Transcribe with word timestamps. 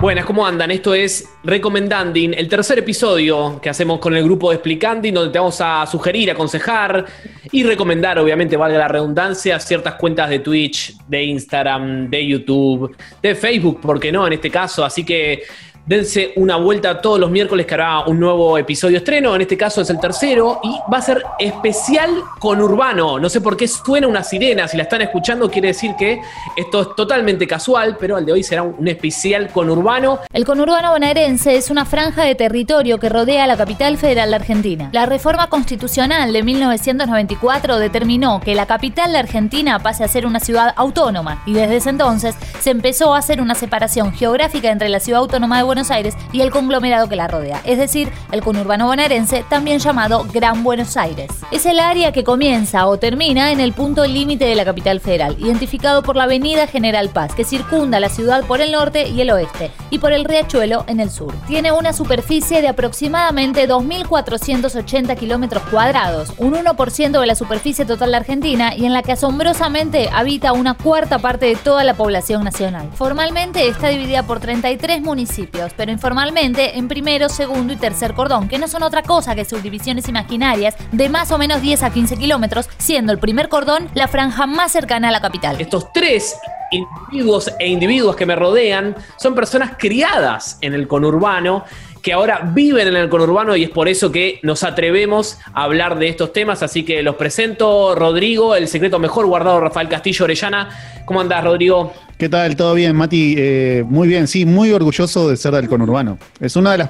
Buenas, 0.00 0.26
¿cómo 0.26 0.46
andan? 0.46 0.70
Esto 0.70 0.94
es 0.94 1.28
Recomendanding, 1.42 2.32
el 2.32 2.48
tercer 2.48 2.78
episodio 2.78 3.58
que 3.60 3.68
hacemos 3.68 3.98
con 3.98 4.14
el 4.14 4.22
grupo 4.22 4.50
de 4.50 4.54
Explicanding, 4.54 5.12
donde 5.12 5.32
te 5.32 5.40
vamos 5.40 5.60
a 5.60 5.84
sugerir, 5.86 6.30
aconsejar 6.30 7.04
y 7.50 7.64
recomendar, 7.64 8.16
obviamente, 8.20 8.56
valga 8.56 8.78
la 8.78 8.86
redundancia, 8.86 9.58
ciertas 9.58 9.96
cuentas 9.96 10.30
de 10.30 10.38
Twitch, 10.38 10.96
de 11.08 11.24
Instagram, 11.24 12.08
de 12.08 12.24
YouTube, 12.24 12.96
de 13.20 13.34
Facebook, 13.34 13.80
¿por 13.80 13.98
qué 13.98 14.12
no? 14.12 14.24
En 14.24 14.34
este 14.34 14.50
caso, 14.50 14.84
así 14.84 15.04
que 15.04 15.42
dense 15.88 16.34
una 16.36 16.56
vuelta 16.56 17.00
todos 17.00 17.18
los 17.18 17.30
miércoles 17.30 17.64
que 17.64 17.72
hará 17.72 18.00
un 18.00 18.20
nuevo 18.20 18.58
episodio 18.58 18.98
estreno. 18.98 19.34
En 19.34 19.40
este 19.40 19.56
caso 19.56 19.80
es 19.80 19.88
el 19.88 19.98
tercero 19.98 20.60
y 20.62 20.76
va 20.92 20.98
a 20.98 21.02
ser 21.02 21.24
especial 21.38 22.10
con 22.38 22.60
Urbano. 22.60 23.18
No 23.18 23.30
sé 23.30 23.40
por 23.40 23.56
qué 23.56 23.66
suena 23.66 24.06
una 24.06 24.22
sirena. 24.22 24.68
Si 24.68 24.76
la 24.76 24.82
están 24.82 25.00
escuchando, 25.00 25.50
quiere 25.50 25.68
decir 25.68 25.94
que 25.98 26.20
esto 26.56 26.82
es 26.82 26.88
totalmente 26.94 27.46
casual, 27.46 27.96
pero 27.98 28.18
el 28.18 28.26
de 28.26 28.32
hoy 28.32 28.42
será 28.42 28.62
un 28.62 28.86
especial 28.86 29.48
con 29.48 29.70
Urbano. 29.70 30.18
El 30.30 30.44
conurbano 30.44 30.92
bonaerense 30.92 31.56
es 31.56 31.70
una 31.70 31.86
franja 31.86 32.22
de 32.24 32.34
territorio 32.34 32.98
que 32.98 33.08
rodea 33.08 33.46
la 33.46 33.56
capital 33.56 33.96
federal 33.96 34.28
de 34.28 34.36
Argentina. 34.36 34.90
La 34.92 35.06
reforma 35.06 35.48
constitucional 35.48 36.34
de 36.34 36.42
1994 36.42 37.78
determinó 37.78 38.40
que 38.40 38.54
la 38.54 38.66
capital 38.66 39.12
de 39.12 39.18
Argentina 39.18 39.78
pase 39.78 40.04
a 40.04 40.08
ser 40.08 40.26
una 40.26 40.40
ciudad 40.40 40.74
autónoma 40.76 41.42
y 41.46 41.54
desde 41.54 41.76
ese 41.76 41.88
entonces 41.88 42.34
se 42.60 42.70
empezó 42.70 43.14
a 43.14 43.18
hacer 43.18 43.40
una 43.40 43.54
separación 43.54 44.12
geográfica 44.12 44.70
entre 44.70 44.90
la 44.90 45.00
ciudad 45.00 45.22
autónoma 45.22 45.56
de 45.56 45.62
Buenos 45.62 45.77
Buenos 45.78 45.92
Aires 45.92 46.16
y 46.32 46.40
el 46.40 46.50
conglomerado 46.50 47.08
que 47.08 47.14
la 47.14 47.28
rodea, 47.28 47.62
es 47.64 47.78
decir, 47.78 48.10
el 48.32 48.42
conurbano 48.42 48.86
bonaerense, 48.86 49.44
también 49.48 49.78
llamado 49.78 50.26
Gran 50.32 50.64
Buenos 50.64 50.96
Aires. 50.96 51.30
Es 51.52 51.66
el 51.66 51.78
área 51.78 52.10
que 52.10 52.24
comienza 52.24 52.88
o 52.88 52.98
termina 52.98 53.52
en 53.52 53.60
el 53.60 53.72
punto 53.72 54.04
límite 54.04 54.44
de 54.44 54.56
la 54.56 54.64
capital 54.64 54.98
federal, 54.98 55.36
identificado 55.38 56.02
por 56.02 56.16
la 56.16 56.24
avenida 56.24 56.66
General 56.66 57.10
Paz, 57.10 57.32
que 57.32 57.44
circunda 57.44 58.00
la 58.00 58.08
ciudad 58.08 58.44
por 58.44 58.60
el 58.60 58.72
norte 58.72 59.06
y 59.06 59.20
el 59.20 59.30
oeste, 59.30 59.70
y 59.90 60.00
por 60.00 60.12
el 60.12 60.24
riachuelo 60.24 60.82
en 60.88 60.98
el 60.98 61.10
sur. 61.10 61.32
Tiene 61.46 61.70
una 61.70 61.92
superficie 61.92 62.60
de 62.60 62.66
aproximadamente 62.66 63.68
2.480 63.68 65.16
kilómetros 65.16 65.62
cuadrados, 65.70 66.32
un 66.38 66.54
1% 66.54 67.20
de 67.20 67.26
la 67.26 67.36
superficie 67.36 67.84
total 67.84 68.10
de 68.10 68.16
Argentina 68.16 68.74
y 68.74 68.84
en 68.84 68.92
la 68.92 69.02
que 69.02 69.12
asombrosamente 69.12 70.10
habita 70.12 70.52
una 70.54 70.74
cuarta 70.74 71.20
parte 71.20 71.46
de 71.46 71.54
toda 71.54 71.84
la 71.84 71.94
población 71.94 72.42
nacional. 72.42 72.90
Formalmente 72.94 73.68
está 73.68 73.90
dividida 73.90 74.24
por 74.24 74.40
33 74.40 75.02
municipios, 75.02 75.67
pero 75.76 75.92
informalmente 75.92 76.78
en 76.78 76.88
primero, 76.88 77.28
segundo 77.28 77.72
y 77.72 77.76
tercer 77.76 78.14
cordón, 78.14 78.48
que 78.48 78.58
no 78.58 78.68
son 78.68 78.82
otra 78.82 79.02
cosa 79.02 79.34
que 79.34 79.44
subdivisiones 79.44 80.08
imaginarias 80.08 80.76
de 80.92 81.08
más 81.08 81.30
o 81.32 81.38
menos 81.38 81.62
10 81.62 81.82
a 81.82 81.90
15 81.90 82.16
kilómetros, 82.16 82.68
siendo 82.78 83.12
el 83.12 83.18
primer 83.18 83.48
cordón 83.48 83.88
la 83.94 84.08
franja 84.08 84.46
más 84.46 84.72
cercana 84.72 85.08
a 85.08 85.12
la 85.12 85.20
capital. 85.20 85.60
Estos 85.60 85.92
tres 85.92 86.36
individuos 86.70 87.50
e 87.58 87.66
individuos 87.66 88.16
que 88.16 88.26
me 88.26 88.36
rodean 88.36 88.94
son 89.16 89.34
personas 89.34 89.72
criadas 89.78 90.58
en 90.60 90.74
el 90.74 90.86
conurbano 90.86 91.64
que 92.02 92.12
ahora 92.12 92.50
viven 92.54 92.88
en 92.88 92.96
el 92.96 93.08
conurbano 93.08 93.56
y 93.56 93.64
es 93.64 93.70
por 93.70 93.88
eso 93.88 94.10
que 94.12 94.40
nos 94.42 94.62
atrevemos 94.62 95.38
a 95.52 95.64
hablar 95.64 95.98
de 95.98 96.08
estos 96.08 96.32
temas. 96.32 96.62
Así 96.62 96.84
que 96.84 97.02
los 97.02 97.16
presento, 97.16 97.94
Rodrigo, 97.94 98.54
el 98.54 98.68
secreto 98.68 98.98
mejor 98.98 99.26
guardado, 99.26 99.60
Rafael 99.60 99.88
Castillo 99.88 100.24
Orellana. 100.24 100.68
¿Cómo 101.04 101.20
andás, 101.20 101.44
Rodrigo? 101.44 101.92
¿Qué 102.18 102.28
tal? 102.28 102.56
¿Todo 102.56 102.74
bien, 102.74 102.96
Mati? 102.96 103.34
Eh, 103.38 103.84
muy 103.86 104.08
bien, 104.08 104.26
sí, 104.26 104.44
muy 104.44 104.72
orgulloso 104.72 105.28
de 105.28 105.36
ser 105.36 105.52
del 105.54 105.68
conurbano. 105.68 106.18
Es 106.40 106.56
una 106.56 106.72
de 106.72 106.78
las 106.78 106.88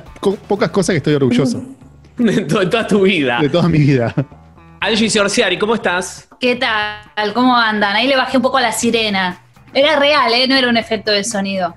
pocas 0.49 0.71
cosas 0.71 0.95
que 0.95 0.99
estoy 0.99 1.15
orgulloso. 1.15 1.63
de, 2.17 2.43
toda 2.43 2.87
tu 2.87 3.03
vida. 3.03 3.39
De 3.41 3.49
toda 3.49 3.69
mi 3.69 3.79
vida. 3.79 4.15
Angie 4.81 5.11
Sorciari, 5.11 5.59
¿cómo 5.59 5.75
estás? 5.75 6.29
¿Qué 6.41 6.57
tal? 6.57 7.35
¿Cómo 7.35 7.57
andan? 7.57 7.97
Ahí 7.97 8.07
le 8.07 8.17
bajé 8.17 8.37
un 8.37 8.43
poco 8.43 8.59
a 8.59 8.61
la 8.61 8.73
sirena. 8.73 9.43
Era 9.75 9.99
real, 9.99 10.33
¿eh? 10.33 10.47
No 10.49 10.55
era 10.55 10.69
un 10.69 10.77
efecto 10.77 11.11
de 11.11 11.25
sonido. 11.25 11.75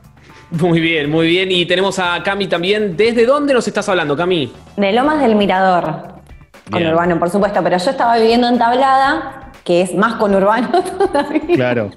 Muy 0.51 0.81
bien, 0.81 1.09
muy 1.09 1.27
bien. 1.27 1.49
Y 1.51 1.65
tenemos 1.65 1.97
a 1.97 2.21
Cami 2.23 2.47
también. 2.47 2.97
¿Desde 2.97 3.25
dónde 3.25 3.53
nos 3.53 3.65
estás 3.67 3.87
hablando, 3.87 4.17
Cami? 4.17 4.51
De 4.75 4.91
Lomas 4.91 5.21
del 5.21 5.35
Mirador. 5.35 6.11
Conurbano, 6.69 7.19
por 7.19 7.29
supuesto, 7.29 7.61
pero 7.63 7.77
yo 7.77 7.89
estaba 7.89 8.17
viviendo 8.17 8.47
en 8.47 8.57
Tablada, 8.57 9.51
que 9.63 9.81
es 9.81 9.93
más 9.95 10.15
conurbano 10.15 10.69
todavía. 10.83 11.55
Claro. 11.55 11.91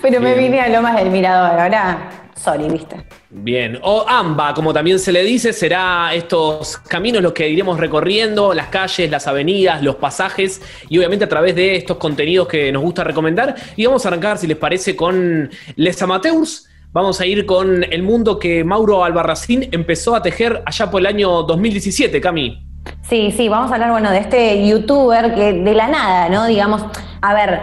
pero 0.00 0.20
me 0.20 0.34
vine 0.34 0.60
a 0.60 0.68
Lomas 0.68 0.96
del 0.96 1.10
Mirador. 1.10 1.60
Ahora, 1.60 2.10
sorry, 2.34 2.68
viste. 2.68 2.96
Bien, 3.30 3.78
o 3.82 4.06
AMBA, 4.08 4.54
como 4.54 4.72
también 4.72 4.98
se 4.98 5.12
le 5.12 5.22
dice, 5.22 5.52
será 5.52 6.14
estos 6.14 6.78
caminos 6.78 7.22
los 7.22 7.32
que 7.32 7.46
iremos 7.46 7.78
recorriendo, 7.78 8.54
las 8.54 8.68
calles, 8.68 9.10
las 9.10 9.26
avenidas, 9.26 9.82
los 9.82 9.96
pasajes, 9.96 10.62
y 10.88 10.96
obviamente 10.96 11.26
a 11.26 11.28
través 11.28 11.54
de 11.54 11.76
estos 11.76 11.98
contenidos 11.98 12.48
que 12.48 12.72
nos 12.72 12.82
gusta 12.82 13.04
recomendar. 13.04 13.54
Y 13.76 13.84
vamos 13.84 14.04
a 14.06 14.08
arrancar, 14.08 14.38
si 14.38 14.46
les 14.46 14.56
parece, 14.56 14.96
con 14.96 15.50
Les 15.76 16.00
Amateurs, 16.00 16.67
Vamos 16.90 17.20
a 17.20 17.26
ir 17.26 17.44
con 17.44 17.84
el 17.84 18.02
mundo 18.02 18.38
que 18.38 18.64
Mauro 18.64 19.04
Albarracín 19.04 19.68
empezó 19.72 20.16
a 20.16 20.22
tejer 20.22 20.62
allá 20.64 20.90
por 20.90 21.02
el 21.02 21.06
año 21.06 21.42
2017, 21.42 22.18
Cami. 22.18 22.66
Sí, 23.02 23.30
sí, 23.30 23.50
vamos 23.50 23.70
a 23.70 23.74
hablar, 23.74 23.90
bueno, 23.90 24.10
de 24.10 24.18
este 24.18 24.66
youtuber 24.66 25.34
que 25.34 25.52
de 25.52 25.74
la 25.74 25.88
nada, 25.88 26.30
¿no? 26.30 26.46
Digamos, 26.46 26.82
a 27.20 27.34
ver, 27.34 27.60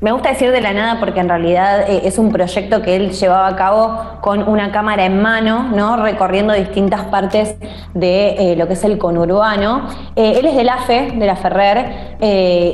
me 0.00 0.10
gusta 0.10 0.30
decir 0.30 0.50
de 0.50 0.60
la 0.60 0.72
nada 0.72 0.98
porque 0.98 1.20
en 1.20 1.28
realidad 1.28 1.88
eh, 1.88 2.00
es 2.02 2.18
un 2.18 2.32
proyecto 2.32 2.82
que 2.82 2.96
él 2.96 3.12
llevaba 3.12 3.46
a 3.46 3.54
cabo 3.54 4.00
con 4.22 4.48
una 4.48 4.72
cámara 4.72 5.04
en 5.04 5.22
mano, 5.22 5.70
¿no? 5.72 5.96
Recorriendo 6.02 6.52
distintas 6.52 7.04
partes 7.04 7.54
de 7.94 8.52
eh, 8.52 8.56
lo 8.56 8.66
que 8.66 8.72
es 8.72 8.82
el 8.82 8.98
conurbano. 8.98 9.86
Eh, 10.16 10.34
él 10.40 10.46
es 10.46 10.56
de 10.56 10.64
la 10.64 10.78
FE, 10.78 11.12
de 11.14 11.26
la 11.26 11.36
Ferrer, 11.36 12.16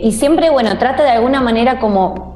y 0.03 0.13
siempre, 0.13 0.49
bueno, 0.49 0.79
trata 0.79 1.03
de 1.03 1.11
alguna 1.11 1.43
manera 1.43 1.79
como 1.79 2.34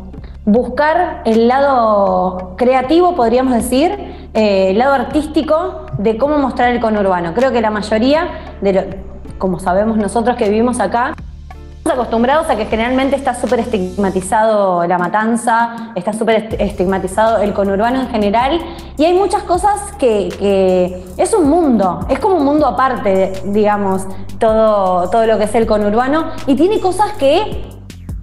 buscar 0.49 1.21
el 1.27 1.47
lado 1.47 2.55
creativo, 2.57 3.15
podríamos 3.15 3.53
decir, 3.53 3.93
eh, 4.33 4.71
el 4.71 4.79
lado 4.79 4.95
artístico 4.95 5.83
de 5.99 6.17
cómo 6.17 6.39
mostrar 6.39 6.71
el 6.71 6.81
conurbano. 6.81 7.35
Creo 7.35 7.53
que 7.53 7.61
la 7.61 7.71
mayoría, 7.71 8.29
de 8.63 8.99
como 9.37 9.61
sabemos 9.61 9.99
nosotros 9.99 10.37
que 10.37 10.49
vivimos 10.49 10.81
acá, 10.81 11.15
estamos 11.77 11.99
acostumbrados 11.99 12.49
a 12.49 12.57
que 12.57 12.65
generalmente 12.65 13.15
está 13.15 13.35
súper 13.35 13.61
estigmatizado 13.61 14.87
la 14.87 14.97
matanza, 14.97 15.93
está 15.95 16.15
súper 16.15 16.49
estigmatizado 16.59 17.43
el 17.43 17.53
conurbano 17.53 18.01
en 18.01 18.09
general, 18.09 18.59
y 18.97 19.05
hay 19.05 19.13
muchas 19.13 19.43
cosas 19.43 19.93
que, 19.99 20.31
que, 20.39 21.05
es 21.19 21.35
un 21.35 21.47
mundo, 21.51 22.07
es 22.09 22.21
como 22.21 22.37
un 22.37 22.45
mundo 22.47 22.67
aparte, 22.67 23.35
digamos, 23.45 24.07
todo, 24.39 25.11
todo 25.11 25.27
lo 25.27 25.37
que 25.37 25.45
es 25.45 25.55
el 25.55 25.67
conurbano, 25.67 26.31
y 26.47 26.55
tiene 26.55 26.81
cosas 26.81 27.13
que 27.19 27.78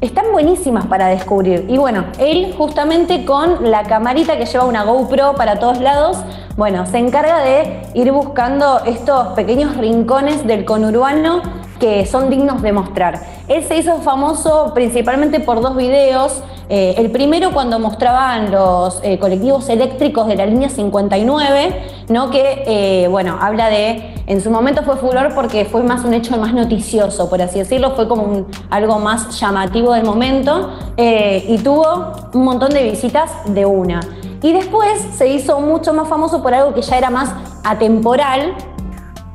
están 0.05 0.31
buenísimas 0.31 0.85
para 0.87 1.07
descubrir. 1.07 1.65
Y 1.67 1.77
bueno, 1.77 2.05
él 2.19 2.53
justamente 2.57 3.25
con 3.25 3.69
la 3.69 3.83
camarita 3.83 4.37
que 4.37 4.45
lleva 4.45 4.65
una 4.65 4.83
GoPro 4.83 5.35
para 5.35 5.59
todos 5.59 5.79
lados, 5.79 6.17
bueno, 6.55 6.85
se 6.85 6.97
encarga 6.97 7.41
de 7.41 7.81
ir 7.93 8.11
buscando 8.11 8.81
estos 8.85 9.27
pequeños 9.29 9.75
rincones 9.77 10.45
del 10.45 10.65
conurbano 10.65 11.41
que 11.79 12.05
son 12.05 12.29
dignos 12.29 12.61
de 12.61 12.71
mostrar. 12.71 13.19
Él 13.47 13.63
se 13.63 13.77
hizo 13.77 13.97
famoso 13.97 14.71
principalmente 14.73 15.39
por 15.39 15.61
dos 15.61 15.75
videos. 15.75 16.41
Eh, 16.69 16.95
el 16.97 17.11
primero 17.11 17.51
cuando 17.51 17.79
mostraban 17.79 18.51
los 18.51 18.99
eh, 19.03 19.19
colectivos 19.19 19.69
eléctricos 19.69 20.27
de 20.27 20.35
la 20.35 20.45
línea 20.45 20.69
59, 20.69 21.83
¿no? 22.09 22.31
que 22.31 22.63
eh, 22.65 23.07
bueno, 23.07 23.37
habla 23.39 23.69
de, 23.69 24.14
en 24.27 24.41
su 24.41 24.49
momento 24.49 24.81
fue 24.83 24.97
furor 24.97 25.33
porque 25.35 25.65
fue 25.65 25.83
más 25.83 26.03
un 26.03 26.13
hecho 26.13 26.35
más 26.37 26.53
noticioso, 26.53 27.29
por 27.29 27.41
así 27.41 27.59
decirlo, 27.59 27.95
fue 27.95 28.07
como 28.07 28.47
algo 28.69 28.99
más 28.99 29.39
llamativo 29.39 29.93
del 29.93 30.03
momento 30.03 30.71
y 30.97 31.57
tuvo 31.59 32.29
un 32.33 32.43
montón 32.43 32.71
de 32.71 32.83
visitas 32.83 33.31
de 33.47 33.65
una. 33.65 33.99
Y 34.41 34.53
después 34.53 35.01
se 35.15 35.27
hizo 35.27 35.59
mucho 35.59 35.93
más 35.93 36.07
famoso 36.07 36.41
por 36.41 36.53
algo 36.53 36.73
que 36.73 36.81
ya 36.81 36.97
era 36.97 37.09
más 37.09 37.33
atemporal, 37.63 38.53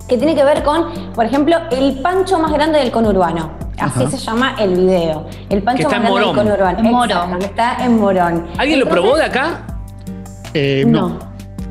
que 0.09 0.17
tiene 0.17 0.35
que 0.35 0.45
ver 0.45 0.63
con, 0.63 0.87
por 1.15 1.25
ejemplo, 1.25 1.57
el 1.71 2.01
pancho 2.01 2.39
más 2.39 2.53
grande 2.53 2.81
del 2.81 2.91
conurbano. 2.91 3.51
Así 3.79 4.07
se 4.09 4.19
llama 4.19 4.57
el 4.59 4.75
video. 4.75 5.27
El 5.49 5.63
pancho 5.63 5.89
más 5.89 6.01
grande 6.01 6.21
del 6.21 6.35
conurbano. 6.37 6.79
En 6.81 6.91
Morón. 6.91 7.39
que 7.39 7.47
está 7.47 7.85
en 7.85 7.99
Morón. 7.99 8.47
¿Alguien 8.59 8.81
lo 8.81 8.89
probó 8.89 9.17
de 9.17 9.25
acá? 9.25 9.67
Eh, 10.53 10.85
no. 10.87 11.19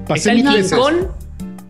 Pasé 0.07 0.33
está 0.33 0.53
el 0.53 1.09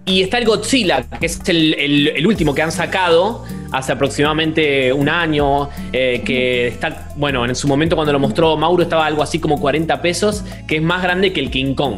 y 0.09 0.23
está 0.23 0.39
el 0.39 0.45
Godzilla, 0.45 1.03
que 1.19 1.27
es 1.27 1.39
el, 1.47 2.25
último 2.25 2.55
que 2.55 2.63
han 2.63 2.71
sacado 2.71 3.45
hace 3.71 3.91
aproximadamente 3.91 4.91
un 4.91 5.07
año, 5.07 5.69
eh, 5.93 6.23
que 6.25 6.67
está, 6.67 7.09
bueno, 7.15 7.45
en 7.45 7.55
su 7.55 7.67
momento 7.67 7.95
cuando 7.95 8.11
lo 8.11 8.19
mostró 8.19 8.57
Mauro 8.57 8.81
estaba 8.81 9.05
algo 9.05 9.21
así 9.21 9.39
como 9.39 9.59
40 9.59 10.01
pesos, 10.01 10.43
que 10.67 10.77
es 10.77 10.81
más 10.81 11.03
grande 11.03 11.31
que 11.31 11.39
el 11.39 11.51
King 11.51 11.75
Kong. 11.75 11.97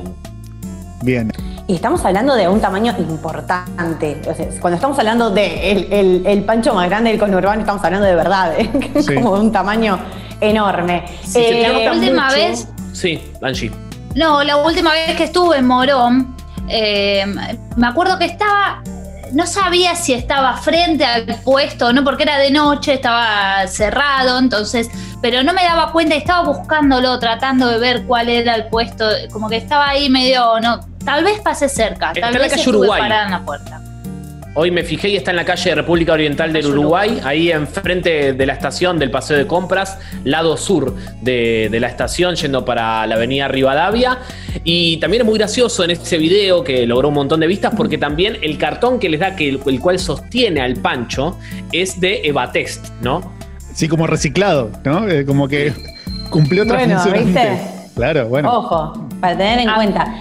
Bien. 1.04 1.32
Y 1.68 1.76
estamos 1.76 2.04
hablando 2.04 2.36
de 2.36 2.50
un 2.50 2.60
tamaño 2.60 2.94
importante. 2.98 4.18
cuando 4.60 4.76
estamos 4.76 5.00
hablando 5.00 5.30
de 5.30 6.22
el, 6.26 6.44
pancho 6.44 6.74
más 6.74 6.90
grande 6.90 7.12
del 7.12 7.20
conurbano, 7.20 7.62
estamos 7.62 7.84
hablando 7.84 8.06
de 8.06 8.16
verdad, 8.16 8.60
¿eh? 8.60 8.70
como 9.16 9.36
de 9.36 9.42
un 9.42 9.52
tamaño 9.54 9.98
enorme. 10.42 11.06
Eh, 11.34 11.84
la 11.86 11.94
última 11.94 12.30
vez. 12.34 12.68
Sí, 12.92 13.22
Angie. 13.42 13.72
No, 14.16 14.44
la 14.44 14.58
última 14.58 14.92
vez 14.92 15.16
que 15.16 15.24
estuve 15.24 15.60
en 15.60 15.68
Morón, 15.68 16.36
eh, 16.72 17.26
me 17.76 17.88
acuerdo 17.88 18.18
que 18.18 18.26
estaba 18.26 18.82
no 19.34 19.48
sabía 19.48 19.96
si 19.96 20.12
estaba 20.12 20.58
frente 20.58 21.06
al 21.06 21.24
puesto 21.46 21.94
no, 21.94 22.04
porque 22.04 22.24
era 22.24 22.38
de 22.38 22.52
noche, 22.52 22.96
estaba 22.96 23.66
cerrado, 23.68 24.38
entonces, 24.40 24.90
pero 25.22 25.42
no 25.42 25.54
me 25.54 25.64
daba 25.64 25.94
cuenta 25.94 26.16
estaba 26.16 26.44
buscándolo, 26.44 27.18
tratando 27.18 27.68
de 27.68 27.78
ver 27.78 28.04
cuál 28.06 28.28
era 28.28 28.56
el 28.56 28.66
puesto, 28.66 29.08
como 29.32 29.48
que 29.48 29.56
estaba 29.56 29.88
ahí 29.88 30.10
medio, 30.10 30.60
no, 30.60 30.82
Tal 31.06 31.24
vez 31.24 31.40
pase 31.40 31.68
cerca, 31.68 32.12
Está 32.12 32.22
tal 32.22 32.34
la 32.34 32.40
vez 32.40 32.50
calle 32.50 32.62
estuve 32.62 32.78
Uruguay. 32.78 33.02
parada 33.02 33.26
en 33.26 33.32
la 33.32 33.40
puerta. 33.42 33.82
Hoy 34.54 34.70
me 34.70 34.84
fijé 34.84 35.08
y 35.08 35.16
está 35.16 35.32
en 35.32 35.38
la 35.38 35.46
calle 35.46 35.74
República 35.74 36.12
Oriental 36.12 36.52
del 36.52 36.66
Uruguay, 36.68 37.22
ahí 37.24 37.52
enfrente 37.52 38.34
de 38.34 38.46
la 38.46 38.52
estación 38.52 39.00
del 39.00 39.10
Paseo 39.10 39.38
de 39.38 39.48
Compras, 39.48 39.98
lado 40.26 40.58
sur 40.58 40.94
de, 41.22 41.70
de 41.72 41.80
la 41.80 41.88
estación, 41.88 42.36
yendo 42.36 42.66
para 42.66 43.08
la 43.08 43.16
avenida 43.16 43.48
Rivadavia. 43.48 44.20
Y 44.66 44.98
también 44.98 45.22
es 45.22 45.26
muy 45.26 45.38
gracioso 45.38 45.86
en 45.86 45.92
ese 45.92 46.18
video 46.18 46.66
que 46.66 46.86
logró 46.86 47.08
un 47.08 47.14
montón 47.14 47.40
de 47.40 47.48
vistas, 47.48 47.74
porque 47.78 47.98
también 47.98 48.40
el 48.42 48.58
cartón 48.58 49.00
que 49.00 49.08
les 49.10 49.22
da, 49.22 49.38
que 49.38 49.48
el, 49.48 49.60
el 49.66 49.80
cual 49.80 50.00
sostiene 50.00 50.60
al 50.60 50.74
Pancho, 50.76 51.38
es 51.72 52.02
de 52.02 52.20
Evatest, 52.26 52.90
¿no? 53.02 53.32
Sí, 53.74 53.88
como 53.88 54.06
reciclado, 54.06 54.70
¿no? 54.84 55.08
Eh, 55.08 55.26
como 55.26 55.48
que 55.48 55.72
cumplió 56.30 56.64
otra 56.64 56.76
Bueno, 56.80 57.00
función. 57.00 57.26
¿viste? 57.26 57.40
antes. 57.40 57.68
Claro, 57.96 58.28
bueno. 58.30 58.50
Ojo, 58.58 59.08
para 59.20 59.38
tener 59.38 59.60
en 59.60 59.70
Ah. 59.70 59.76
cuenta. 59.76 60.14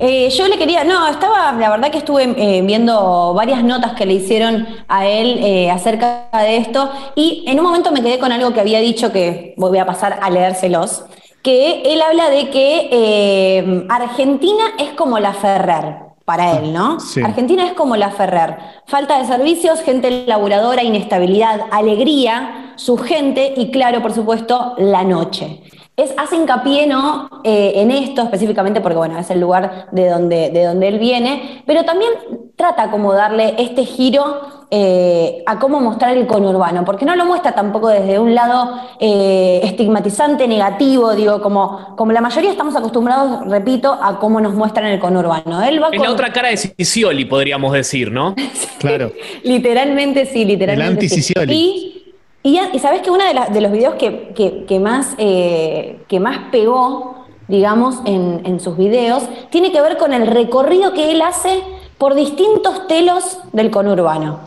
Eh, 0.00 0.30
yo 0.30 0.46
le 0.46 0.56
quería, 0.56 0.84
no, 0.84 1.08
estaba, 1.08 1.50
la 1.52 1.70
verdad 1.70 1.90
que 1.90 1.98
estuve 1.98 2.22
eh, 2.22 2.62
viendo 2.62 3.34
varias 3.34 3.64
notas 3.64 3.94
que 3.94 4.06
le 4.06 4.14
hicieron 4.14 4.68
a 4.86 5.08
él 5.08 5.40
eh, 5.42 5.72
acerca 5.72 6.28
de 6.34 6.58
esto 6.58 6.88
y 7.16 7.42
en 7.48 7.58
un 7.58 7.64
momento 7.64 7.90
me 7.90 8.00
quedé 8.00 8.20
con 8.20 8.30
algo 8.30 8.52
que 8.52 8.60
había 8.60 8.78
dicho 8.78 9.10
que 9.10 9.54
voy 9.56 9.76
a 9.76 9.86
pasar 9.86 10.20
a 10.22 10.30
leérselos, 10.30 11.04
que 11.42 11.82
él 11.82 12.00
habla 12.00 12.30
de 12.30 12.48
que 12.50 13.86
Argentina 13.88 14.64
es 14.78 14.90
como 14.90 15.18
la 15.18 15.32
Ferrer 15.32 15.96
para 16.24 16.58
él, 16.58 16.72
¿no? 16.72 17.00
Sí. 17.00 17.20
Argentina 17.22 17.66
es 17.66 17.72
como 17.72 17.96
la 17.96 18.10
Ferrer. 18.10 18.56
Falta 18.86 19.18
de 19.18 19.24
servicios, 19.24 19.80
gente 19.80 20.26
laburadora, 20.26 20.84
inestabilidad, 20.84 21.62
alegría, 21.72 22.74
su 22.76 22.98
gente 22.98 23.54
y 23.56 23.70
claro, 23.70 24.00
por 24.02 24.12
supuesto, 24.12 24.74
la 24.78 25.02
noche. 25.02 25.62
Es, 25.98 26.14
hace 26.16 26.36
hincapié 26.36 26.86
¿no? 26.86 27.28
Eh, 27.44 27.72
en 27.76 27.90
esto 27.90 28.22
específicamente 28.22 28.80
porque 28.80 28.96
bueno, 28.96 29.18
es 29.18 29.30
el 29.30 29.40
lugar 29.40 29.88
de 29.92 30.08
donde, 30.08 30.50
de 30.50 30.64
donde 30.64 30.88
él 30.88 30.98
viene, 30.98 31.62
pero 31.66 31.84
también 31.84 32.12
trata 32.56 32.90
como 32.90 33.12
darle 33.12 33.54
este 33.58 33.84
giro 33.84 34.58
eh, 34.70 35.42
a 35.46 35.58
cómo 35.58 35.80
mostrar 35.80 36.16
el 36.16 36.26
conurbano, 36.26 36.84
porque 36.84 37.06
no 37.06 37.16
lo 37.16 37.24
muestra 37.24 37.52
tampoco 37.52 37.88
desde 37.88 38.18
un 38.18 38.34
lado 38.34 38.78
eh, 39.00 39.60
estigmatizante, 39.62 40.46
negativo, 40.46 41.14
digo, 41.14 41.40
como, 41.40 41.96
como 41.96 42.12
la 42.12 42.20
mayoría 42.20 42.50
estamos 42.50 42.76
acostumbrados, 42.76 43.48
repito, 43.48 43.92
a 43.92 44.18
cómo 44.18 44.40
nos 44.40 44.54
muestran 44.54 44.86
el 44.86 44.98
conurbano. 44.98 45.62
Él 45.62 45.82
va 45.82 45.88
Es 45.90 46.00
la 46.00 46.12
otra 46.12 46.32
cara 46.32 46.48
de 46.48 46.56
Sicioli, 46.56 47.24
podríamos 47.24 47.72
decir, 47.72 48.12
¿no? 48.12 48.34
Claro. 48.78 49.10
Literalmente 49.42 50.24
sí, 50.26 50.44
literalmente. 50.44 50.84
El 50.84 50.92
anti-Sicioli. 50.92 51.52
sí. 51.52 52.07
Y, 52.42 52.58
y, 52.72 52.78
sabes 52.78 53.02
que 53.02 53.10
uno 53.10 53.24
de, 53.24 53.34
la- 53.34 53.46
de 53.46 53.60
los 53.60 53.72
videos 53.72 53.94
que, 53.96 54.28
que- 54.34 54.64
que 54.66 54.78
más, 54.78 55.14
eh, 55.18 56.00
que 56.08 56.20
más 56.20 56.38
pegó, 56.52 57.24
digamos, 57.48 57.96
en, 58.04 58.42
en 58.44 58.60
sus 58.60 58.76
videos, 58.76 59.24
tiene 59.50 59.72
que 59.72 59.80
ver 59.80 59.96
con 59.96 60.12
el 60.12 60.26
recorrido 60.26 60.92
que 60.92 61.10
él 61.10 61.20
hace 61.22 61.62
por 61.98 62.14
distintos 62.14 62.86
telos 62.86 63.38
del 63.52 63.70
conurbano. 63.70 64.40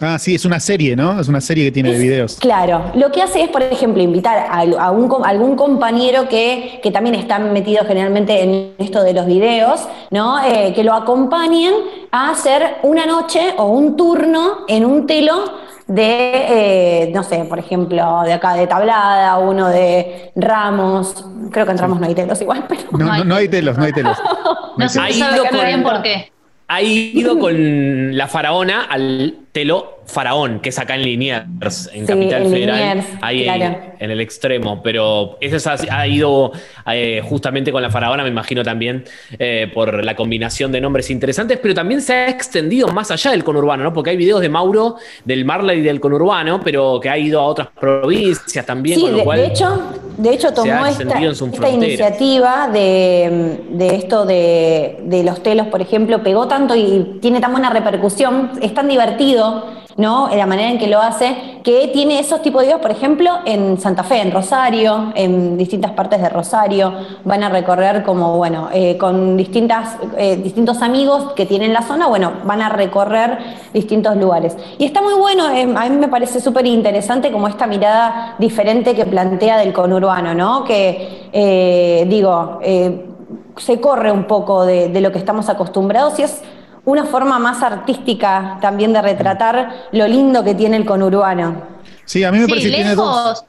Ah, 0.00 0.18
sí, 0.18 0.34
es 0.34 0.44
una 0.44 0.58
serie, 0.58 0.96
¿no? 0.96 1.20
Es 1.20 1.28
una 1.28 1.40
serie 1.40 1.64
que 1.66 1.72
tiene 1.72 1.92
de 1.92 1.98
videos. 1.98 2.36
Claro, 2.40 2.82
lo 2.94 3.12
que 3.12 3.22
hace 3.22 3.42
es, 3.42 3.48
por 3.48 3.62
ejemplo, 3.62 4.02
invitar 4.02 4.36
a, 4.50 4.60
a 4.86 4.90
un 4.90 5.08
com- 5.08 5.22
algún 5.24 5.54
compañero 5.54 6.28
que, 6.28 6.80
que 6.82 6.90
también 6.90 7.14
está 7.14 7.38
metido 7.38 7.84
generalmente 7.84 8.42
en 8.42 8.74
esto 8.78 9.02
de 9.04 9.12
los 9.12 9.24
videos, 9.26 9.86
¿no? 10.10 10.42
Eh, 10.44 10.72
que 10.74 10.82
lo 10.82 10.94
acompañen 10.94 11.72
a 12.10 12.30
hacer 12.30 12.76
una 12.82 13.06
noche 13.06 13.54
o 13.56 13.66
un 13.66 13.96
turno 13.96 14.58
en 14.66 14.84
un 14.84 15.06
telo 15.06 15.63
de, 15.86 17.04
eh, 17.04 17.10
no 17.14 17.22
sé, 17.22 17.44
por 17.44 17.58
ejemplo, 17.58 18.22
de 18.24 18.32
acá 18.32 18.54
de 18.54 18.66
Tablada, 18.66 19.38
uno 19.38 19.68
de 19.68 20.32
Ramos, 20.34 21.26
creo 21.50 21.66
que 21.66 21.72
en 21.72 21.78
Ramos 21.78 22.00
no 22.00 22.06
hay 22.06 22.14
telos 22.14 22.40
igual, 22.40 22.64
pero... 22.68 22.82
No, 22.92 23.18
no, 23.18 23.24
no 23.24 23.34
hay 23.36 23.48
telos, 23.48 23.76
no 23.76 23.84
hay 23.84 23.92
telos. 23.92 24.18
No 24.76 24.88
se 24.88 24.98
sabe 24.98 25.12
ido 25.12 25.44
muy 25.52 25.66
bien 25.66 25.84
por 25.84 26.02
qué. 26.02 26.32
Ha 26.66 26.82
ido 26.82 27.38
con 27.38 28.16
la 28.16 28.26
faraona 28.26 28.82
al 28.82 29.43
telo 29.54 30.00
faraón, 30.06 30.58
que 30.60 30.68
es 30.68 30.78
acá 30.78 30.96
en 30.96 31.02
Liniers, 31.02 31.88
en 31.94 32.00
Sí, 32.06 32.12
Capital 32.12 32.42
en 32.42 32.50
Federal, 32.50 32.78
Liniers, 32.98 33.06
ahí 33.22 33.44
claro. 33.44 33.76
en 34.00 34.10
el 34.10 34.20
extremo. 34.20 34.82
Pero 34.82 35.38
ese 35.40 35.56
es- 35.56 35.66
ha 35.90 36.06
ido 36.06 36.52
eh, 36.92 37.22
justamente 37.26 37.70
con 37.72 37.80
la 37.80 37.88
faraona, 37.88 38.22
me 38.24 38.28
imagino 38.28 38.62
también, 38.64 39.04
eh, 39.38 39.70
por 39.72 40.04
la 40.04 40.14
combinación 40.16 40.72
de 40.72 40.80
nombres 40.80 41.08
interesantes, 41.08 41.58
pero 41.62 41.72
también 41.72 42.02
se 42.02 42.12
ha 42.12 42.28
extendido 42.28 42.88
más 42.88 43.10
allá 43.12 43.30
del 43.30 43.44
conurbano, 43.44 43.84
¿no? 43.84 43.92
Porque 43.94 44.10
hay 44.10 44.16
videos 44.16 44.40
de 44.42 44.48
Mauro, 44.48 44.96
del 45.24 45.44
Marley 45.44 45.78
y 45.78 45.82
del 45.82 46.00
conurbano, 46.00 46.60
pero 46.62 46.98
que 47.00 47.08
ha 47.08 47.16
ido 47.16 47.40
a 47.40 47.44
otras 47.44 47.68
provincias 47.80 48.66
también, 48.66 48.96
Sí, 48.96 49.02
con 49.02 49.12
lo 49.12 49.18
de, 49.18 49.24
cual. 49.24 49.38
de 49.38 49.46
hecho, 49.46 49.82
de 50.18 50.34
hecho 50.34 50.52
tomó 50.52 50.84
esta, 50.84 51.70
iniciativa 51.70 52.68
de, 52.72 53.60
de 53.70 53.94
esto 53.94 54.26
de, 54.26 54.98
de 55.04 55.22
los 55.24 55.42
telos, 55.42 55.68
por 55.68 55.80
ejemplo, 55.80 56.22
pegó 56.22 56.46
tanto 56.48 56.74
y 56.76 57.18
tiene 57.22 57.40
tan 57.40 57.52
buena 57.52 57.70
repercusión, 57.70 58.50
es 58.60 58.74
tan 58.74 58.88
divertido, 58.88 59.43
¿no? 59.96 60.28
La 60.34 60.46
manera 60.46 60.70
en 60.70 60.78
que 60.78 60.88
lo 60.88 61.00
hace, 61.00 61.60
que 61.62 61.88
tiene 61.88 62.18
esos 62.18 62.42
tipos 62.42 62.62
de 62.62 62.66
videos, 62.66 62.80
por 62.80 62.90
ejemplo, 62.90 63.30
en 63.44 63.78
Santa 63.78 64.02
Fe, 64.02 64.20
en 64.20 64.32
Rosario, 64.32 65.12
en 65.14 65.56
distintas 65.56 65.92
partes 65.92 66.20
de 66.20 66.28
Rosario, 66.28 66.92
van 67.24 67.42
a 67.42 67.48
recorrer 67.48 68.02
como, 68.02 68.36
bueno, 68.36 68.68
eh, 68.72 68.96
con 68.98 69.36
distintas, 69.36 69.96
eh, 70.16 70.36
distintos 70.36 70.82
amigos 70.82 71.32
que 71.34 71.46
tienen 71.46 71.72
la 71.72 71.82
zona, 71.82 72.08
bueno, 72.08 72.32
van 72.44 72.62
a 72.62 72.68
recorrer 72.68 73.38
distintos 73.72 74.16
lugares. 74.16 74.56
Y 74.78 74.84
está 74.84 75.00
muy 75.00 75.14
bueno, 75.14 75.50
eh, 75.50 75.62
a 75.76 75.88
mí 75.88 75.96
me 75.96 76.08
parece 76.08 76.40
súper 76.40 76.66
interesante 76.66 77.30
como 77.30 77.46
esta 77.46 77.66
mirada 77.66 78.34
diferente 78.38 78.94
que 78.94 79.04
plantea 79.04 79.58
del 79.58 79.72
conurbano, 79.72 80.34
¿no? 80.34 80.64
Que, 80.64 82.04
digo, 82.08 82.60
se 83.56 83.80
corre 83.80 84.10
un 84.10 84.24
poco 84.24 84.64
de, 84.64 84.88
de 84.88 85.00
lo 85.00 85.12
que 85.12 85.18
estamos 85.18 85.48
acostumbrados 85.48 86.18
y 86.18 86.22
es 86.22 86.42
una 86.84 87.04
forma 87.04 87.38
más 87.38 87.62
artística 87.62 88.58
también 88.60 88.92
de 88.92 89.02
retratar 89.02 89.88
lo 89.92 90.06
lindo 90.06 90.44
que 90.44 90.54
tiene 90.54 90.76
el 90.76 90.84
conurbano. 90.84 91.62
Sí, 92.04 92.24
a 92.24 92.32
mí 92.32 92.38
me 92.38 92.44
Sí, 92.44 92.50
parece 92.50 92.70
que 92.70 92.76
tiene 92.76 92.94
dos, 92.94 93.44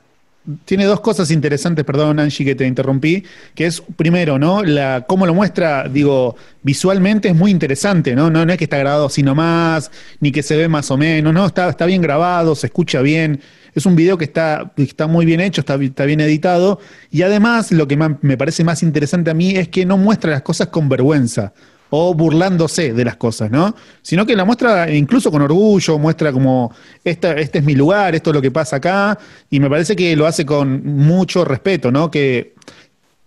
tiene 0.64 0.86
dos 0.86 1.02
cosas 1.02 1.32
interesantes, 1.32 1.84
perdón 1.84 2.20
Angie 2.20 2.46
que 2.46 2.56
te 2.56 2.66
interrumpí, 2.66 3.24
que 3.54 3.66
es 3.66 3.82
primero, 3.96 4.38
¿no? 4.38 4.64
La, 4.64 5.06
cómo 5.08 5.26
lo 5.26 5.34
muestra, 5.34 5.90
digo, 5.90 6.36
visualmente 6.62 7.30
es 7.30 7.36
muy 7.36 7.52
interesante, 7.52 8.16
¿no? 8.16 8.30
No, 8.30 8.46
no 8.46 8.52
es 8.52 8.58
que 8.58 8.66
está 8.66 8.78
grabado 8.78 9.08
así 9.08 9.24
nomás, 9.24 9.92
ni 10.20 10.32
que 10.32 10.44
se 10.44 10.56
ve 10.56 10.68
más 10.68 10.92
o 10.92 10.98
menos, 10.98 11.34
no, 11.34 11.46
está, 11.46 11.68
está 11.70 11.86
bien 11.86 12.02
grabado, 12.02 12.56
se 12.56 12.68
escucha 12.68 13.02
bien. 13.02 13.42
Es 13.74 13.86
un 13.86 13.98
video 13.98 14.18
que 14.18 14.24
está, 14.24 14.72
está 14.78 15.06
muy 15.06 15.26
bien 15.26 15.42
hecho, 15.42 15.60
está, 15.60 15.76
está 15.76 16.06
bien 16.06 16.22
editado. 16.22 16.80
Y 17.12 17.24
además, 17.24 17.74
lo 17.74 17.90
que 17.90 17.98
me 17.98 18.38
parece 18.38 18.64
más 18.64 18.82
interesante 18.84 19.32
a 19.32 19.34
mí 19.34 19.58
es 19.58 19.68
que 19.68 19.86
no 19.86 19.98
muestra 19.98 20.32
las 20.32 20.44
cosas 20.44 20.68
con 20.68 20.88
vergüenza 20.88 21.52
o 21.90 22.14
burlándose 22.14 22.94
de 22.94 23.06
las 23.06 23.15
cosas, 23.15 23.51
¿no? 23.51 23.75
Sino 24.01 24.25
que 24.25 24.36
la 24.36 24.46
muestra 24.46 24.92
incluso 24.92 25.32
con 25.32 25.42
orgullo, 25.42 25.98
muestra 25.98 26.32
como, 26.32 26.74
esta, 27.04 27.34
este 27.34 27.60
es 27.60 27.63
mi 27.63 27.75
lugar, 27.75 28.15
esto 28.15 28.32
es 28.32 28.36
lo 28.36 28.42
que 28.42 28.51
pasa 28.51 28.77
acá, 28.77 29.18
y 29.50 29.60
me 29.60 29.70
parece 29.70 29.96
que 29.96 30.15
lo 30.15 30.25
hace 30.25 30.46
con 30.46 30.86
mucho 30.86 31.46
respeto, 31.46 31.92
¿no? 31.92 32.10
Que, 32.10 32.56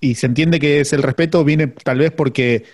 y 0.00 0.15
se 0.15 0.27
entiende 0.27 0.61
que 0.61 0.81
es 0.81 0.93
el 0.93 1.03
respeto 1.03 1.45
viene 1.45 1.69
tal 1.69 1.99
vez 1.99 2.12
porque 2.12 2.65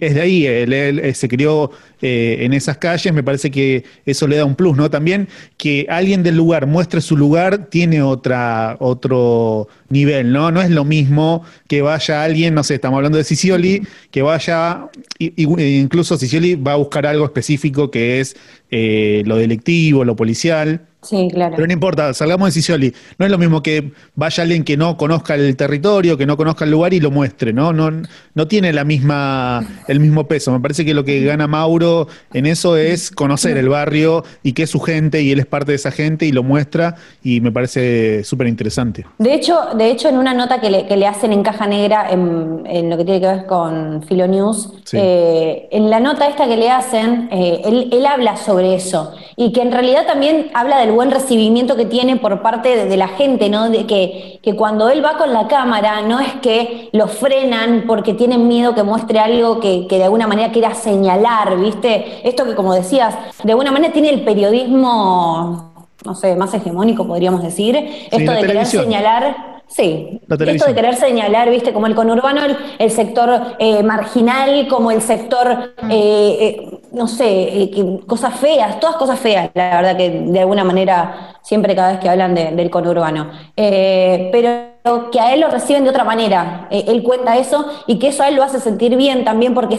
es 0.00 0.14
de 0.14 0.20
ahí, 0.20 0.46
él, 0.46 0.72
eh, 0.72 1.14
se 1.14 1.28
crió 1.28 1.70
eh, 2.02 2.38
en 2.40 2.52
esas 2.52 2.76
calles, 2.76 3.12
me 3.14 3.22
parece 3.22 3.50
que 3.50 3.84
eso 4.04 4.26
le 4.26 4.36
da 4.36 4.44
un 4.44 4.54
plus, 4.54 4.76
¿no? 4.76 4.90
También 4.90 5.28
que 5.56 5.86
alguien 5.88 6.22
del 6.22 6.36
lugar 6.36 6.66
muestre 6.66 7.00
su 7.00 7.16
lugar 7.16 7.66
tiene 7.70 8.02
otra, 8.02 8.76
otro 8.78 9.68
nivel, 9.88 10.32
¿no? 10.32 10.50
No 10.50 10.60
es 10.60 10.70
lo 10.70 10.84
mismo 10.84 11.44
que 11.66 11.80
vaya 11.82 12.22
alguien, 12.22 12.54
no 12.54 12.62
sé, 12.62 12.74
estamos 12.74 12.98
hablando 12.98 13.16
de 13.18 13.24
Sicioli, 13.24 13.82
que 14.10 14.22
vaya, 14.22 14.90
incluso 15.18 16.18
Sicioli 16.18 16.56
va 16.56 16.72
a 16.72 16.76
buscar 16.76 17.06
algo 17.06 17.24
específico 17.24 17.90
que 17.90 18.20
es 18.20 18.36
eh, 18.70 19.22
lo 19.24 19.36
delictivo, 19.36 20.04
lo 20.04 20.14
policial. 20.14 20.86
Sí, 21.02 21.28
claro. 21.32 21.54
Pero 21.56 21.66
no 21.66 21.72
importa, 21.72 22.12
salgamos 22.12 22.48
de 22.48 22.52
Sicioli. 22.52 22.92
No 23.18 23.24
es 23.24 23.32
lo 23.32 23.38
mismo 23.38 23.62
que 23.62 23.92
vaya 24.14 24.42
alguien 24.42 24.64
que 24.64 24.76
no 24.76 24.96
conozca 24.96 25.34
el 25.34 25.56
territorio, 25.56 26.16
que 26.18 26.26
no 26.26 26.36
conozca 26.36 26.64
el 26.66 26.70
lugar 26.70 26.92
y 26.92 27.00
lo 27.00 27.10
muestre, 27.10 27.52
¿no? 27.52 27.72
No, 27.72 27.90
no 28.34 28.48
tiene 28.48 28.72
la 28.72 28.84
misma, 28.84 29.64
el 29.88 29.98
mismo 30.00 30.24
peso. 30.28 30.52
Me 30.52 30.60
parece 30.60 30.84
que 30.84 30.92
lo 30.92 31.04
que 31.04 31.24
gana 31.24 31.46
Mauro 31.46 32.06
en 32.34 32.44
eso 32.46 32.76
es 32.76 33.10
conocer 33.10 33.56
el 33.56 33.68
barrio 33.70 34.24
y 34.42 34.52
que 34.52 34.64
es 34.64 34.70
su 34.70 34.80
gente 34.80 35.22
y 35.22 35.30
él 35.32 35.38
es 35.40 35.46
parte 35.46 35.72
de 35.72 35.76
esa 35.76 35.90
gente 35.90 36.26
y 36.26 36.32
lo 36.32 36.42
muestra 36.42 36.96
y 37.22 37.40
me 37.40 37.50
parece 37.50 38.22
súper 38.24 38.46
interesante. 38.46 39.06
De 39.18 39.32
hecho, 39.34 39.58
de 39.76 39.90
hecho, 39.90 40.08
en 40.08 40.18
una 40.18 40.34
nota 40.34 40.60
que 40.60 40.68
le, 40.70 40.86
que 40.86 40.96
le 40.96 41.06
hacen 41.06 41.32
en 41.32 41.42
caja 41.42 41.66
negra 41.66 42.10
en, 42.10 42.64
en 42.66 42.90
lo 42.90 42.96
que 42.98 43.04
tiene 43.04 43.20
que 43.20 43.26
ver 43.26 43.46
con 43.46 44.02
Filo 44.02 44.26
News, 44.26 44.74
Sí. 44.84 44.96
eh, 45.00 45.68
en 45.70 45.88
la 45.88 46.00
nota 46.00 46.28
esta 46.28 46.46
que 46.48 46.56
le 46.56 46.68
hacen, 46.70 47.28
eh, 47.32 47.62
él, 47.64 47.88
él 47.92 48.04
habla 48.06 48.36
sobre 48.36 48.74
eso 48.74 49.12
y 49.36 49.52
que 49.52 49.62
en 49.62 49.72
realidad 49.72 50.06
también 50.06 50.50
habla 50.54 50.78
del 50.78 50.92
buen 50.92 51.10
recibimiento 51.10 51.76
que 51.76 51.86
tiene 51.86 52.16
por 52.16 52.42
parte 52.42 52.76
de, 52.76 52.86
de 52.86 52.96
la 52.96 53.08
gente, 53.08 53.48
¿no? 53.48 53.70
De 53.70 53.86
que, 53.86 54.38
que 54.42 54.56
cuando 54.56 54.88
él 54.88 55.04
va 55.04 55.16
con 55.16 55.32
la 55.32 55.48
cámara 55.48 56.02
no 56.02 56.20
es 56.20 56.34
que 56.42 56.88
lo 56.92 57.08
frenan 57.08 57.84
porque 57.86 58.14
tienen 58.14 58.48
miedo 58.48 58.74
que 58.74 58.82
muestre 58.82 59.18
algo 59.18 59.60
que, 59.60 59.86
que 59.88 59.98
de 59.98 60.04
alguna 60.04 60.26
manera 60.26 60.52
quiera 60.52 60.74
señalar, 60.74 61.58
¿viste? 61.58 62.20
Esto 62.28 62.44
que 62.44 62.54
como 62.54 62.74
decías, 62.74 63.14
de 63.42 63.52
alguna 63.52 63.72
manera 63.72 63.92
tiene 63.92 64.10
el 64.10 64.22
periodismo, 64.22 65.72
no 66.04 66.14
sé, 66.14 66.36
más 66.36 66.52
hegemónico 66.54 67.06
podríamos 67.06 67.42
decir, 67.42 67.76
esto 68.10 68.32
de 68.32 68.42
querer 68.42 68.66
señalar 68.66 69.49
Sí, 69.70 70.20
esto 70.28 70.66
de 70.66 70.74
querer 70.74 70.96
señalar, 70.96 71.48
viste, 71.48 71.72
como 71.72 71.86
el 71.86 71.94
conurbano, 71.94 72.40
el, 72.78 72.90
sector 72.90 73.54
eh, 73.60 73.84
marginal, 73.84 74.66
como 74.66 74.90
el 74.90 75.00
sector, 75.00 75.74
eh, 75.88 76.36
eh, 76.40 76.80
no 76.90 77.06
sé, 77.06 77.70
cosas 78.04 78.34
feas, 78.34 78.80
todas 78.80 78.96
cosas 78.96 79.20
feas, 79.20 79.48
la 79.54 79.76
verdad 79.76 79.96
que 79.96 80.10
de 80.10 80.40
alguna 80.40 80.64
manera 80.64 81.36
siempre 81.42 81.76
cada 81.76 81.92
vez 81.92 82.00
que 82.00 82.08
hablan 82.08 82.34
del 82.34 82.68
conurbano. 82.68 83.30
pero 83.54 85.10
que 85.12 85.20
a 85.20 85.34
él 85.34 85.40
lo 85.40 85.48
reciben 85.48 85.84
de 85.84 85.90
otra 85.90 86.02
manera, 86.02 86.66
él 86.70 87.02
cuenta 87.04 87.38
eso 87.38 87.64
y 87.86 88.00
que 88.00 88.08
eso 88.08 88.24
a 88.24 88.28
él 88.28 88.34
lo 88.34 88.42
hace 88.42 88.58
sentir 88.58 88.96
bien 88.96 89.24
también 89.24 89.54
porque 89.54 89.78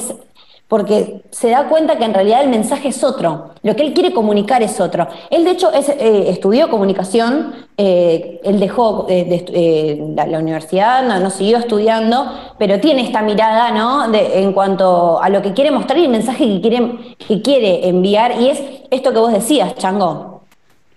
porque 0.72 1.22
se 1.32 1.50
da 1.50 1.68
cuenta 1.68 1.98
que 1.98 2.06
en 2.06 2.14
realidad 2.14 2.44
el 2.44 2.50
mensaje 2.50 2.88
es 2.88 3.04
otro, 3.04 3.50
lo 3.62 3.76
que 3.76 3.84
él 3.84 3.94
quiere 3.94 4.14
comunicar 4.14 4.64
es 4.64 4.80
otro. 4.80 5.06
Él 5.30 5.44
de 5.44 5.52
hecho 5.52 5.70
eh, 5.74 6.30
estudió 6.30 6.70
comunicación, 6.70 7.54
eh, 7.76 8.40
él 8.42 8.58
dejó 8.58 9.06
eh, 9.10 10.02
la, 10.16 10.40
universidad, 10.40 11.04
no, 11.04 11.30
siguió 11.30 11.58
estudiando, 11.58 12.26
pero 12.58 12.80
tiene 12.80 13.02
esta 13.02 13.22
mirada 13.22 13.72
¿no? 13.72 14.16
en 14.16 14.54
cuanto 14.54 15.22
a 15.22 15.28
lo 15.28 15.42
que 15.42 15.52
quiere 15.52 15.72
mostrar 15.72 16.00
y 16.00 16.06
el 16.06 16.10
mensaje 16.10 16.46
que 16.46 16.62
quiere, 16.62 17.18
que 17.18 17.42
quiere 17.42 17.90
enviar, 17.90 18.40
y 18.40 18.48
es 18.48 18.64
esto 18.92 19.12
que 19.12 19.20
vos 19.20 19.34
decías, 19.34 19.76
Chango, 19.76 20.44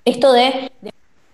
esto 0.04 0.32
de 0.32 0.70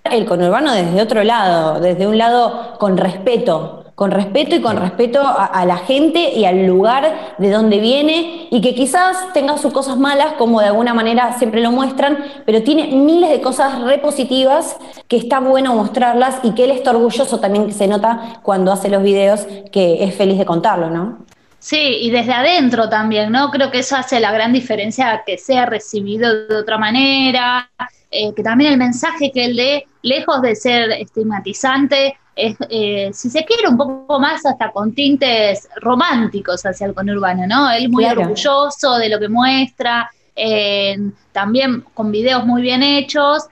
el 0.05 0.25
conurbano 0.25 0.73
desde 0.73 1.03
otro 1.03 1.23
lado, 1.25 1.79
desde 1.79 2.07
un 2.07 2.17
lado 2.17 2.79
con 2.79 2.97
respeto, 2.97 3.80
con 4.01 4.13
respeto 4.13 4.57
y 4.57 4.63
con 4.63 4.79
respeto 4.79 5.21
a, 5.23 5.63
la 5.67 5.77
gente 5.77 6.33
y 6.33 6.47
al 6.47 6.67
lugar 6.67 7.35
de 7.37 7.51
donde 7.51 7.81
viene 7.81 8.49
y 8.51 8.63
que 8.63 8.75
quizás 8.75 9.31
tenga 9.35 9.59
sus 9.59 9.75
cosas 9.75 9.99
malas, 9.99 10.33
como 10.39 10.63
de 10.63 10.69
alguna 10.69 10.95
manera 10.95 11.37
siempre 11.37 11.61
lo 11.61 11.71
muestran, 11.71 12.17
pero 12.47 12.63
tiene 12.63 12.87
miles 12.97 13.29
de 13.29 13.43
cosas 13.43 13.83
repositivas 13.83 14.79
que 15.07 15.19
está 15.19 15.39
bueno 15.41 15.75
mostrarlas 15.75 16.41
y 16.43 16.55
que 16.55 16.65
él 16.65 16.71
está 16.71 16.93
orgulloso 16.93 17.41
también 17.41 17.67
que 17.67 17.75
se 17.75 17.89
nota 17.89 18.41
cuando 18.43 18.73
hace 18.73 18.89
los 18.89 19.03
videos 19.03 19.47
que 19.71 20.03
es 20.03 20.15
feliz 20.15 20.39
de 20.39 20.47
contarlo, 20.47 20.89
¿no? 20.89 21.19
Sí, 21.59 21.99
y 22.01 22.11
desde 22.11 22.33
adentro 22.33 22.89
también, 22.89 23.31
¿no? 23.31 23.51
Creo 23.51 23.71
que 23.71 23.81
eso 23.81 23.97
hace 23.97 24.19
la 24.19 24.33
gran 24.33 24.55
diferencia 24.55 25.25
que 25.27 25.37
sea 25.37 25.67
recibido 25.67 26.47
de 26.47 26.57
otra 26.57 26.79
manera, 26.79 27.69
eh, 28.11 28.33
que 28.35 28.43
también 28.43 28.73
el 28.73 28.79
mensaje 28.79 29.31
que 29.31 29.45
él 29.45 29.57
dé, 29.57 29.87
lejos 30.01 30.41
de 30.41 30.57
ser 30.57 30.91
estigmatizante, 30.93 32.17
es, 32.37 32.57
eh, 32.69 33.11
si 33.13 33.31
se 33.31 33.45
quiere, 33.45 33.69
un 33.69 33.77
poco 33.77 34.19
más 34.21 34.45
hasta 34.47 34.71
con 34.71 34.95
tintes 34.95 35.69
románticos 35.77 36.65
hacia 36.65 36.87
el 36.87 36.95
conurbano, 36.95 37.47
¿no? 37.47 37.71
Él 37.71 37.89
muy 37.89 38.05
orgulloso 38.05 38.97
de 38.97 39.09
lo 39.09 39.19
que 39.19 39.29
muestra, 39.29 40.11
eh, 40.37 40.97
también 41.33 41.85
con 41.95 42.11
videos 42.11 42.47
muy 42.47 42.63
bien 42.63 42.83
hechos, 42.83 43.45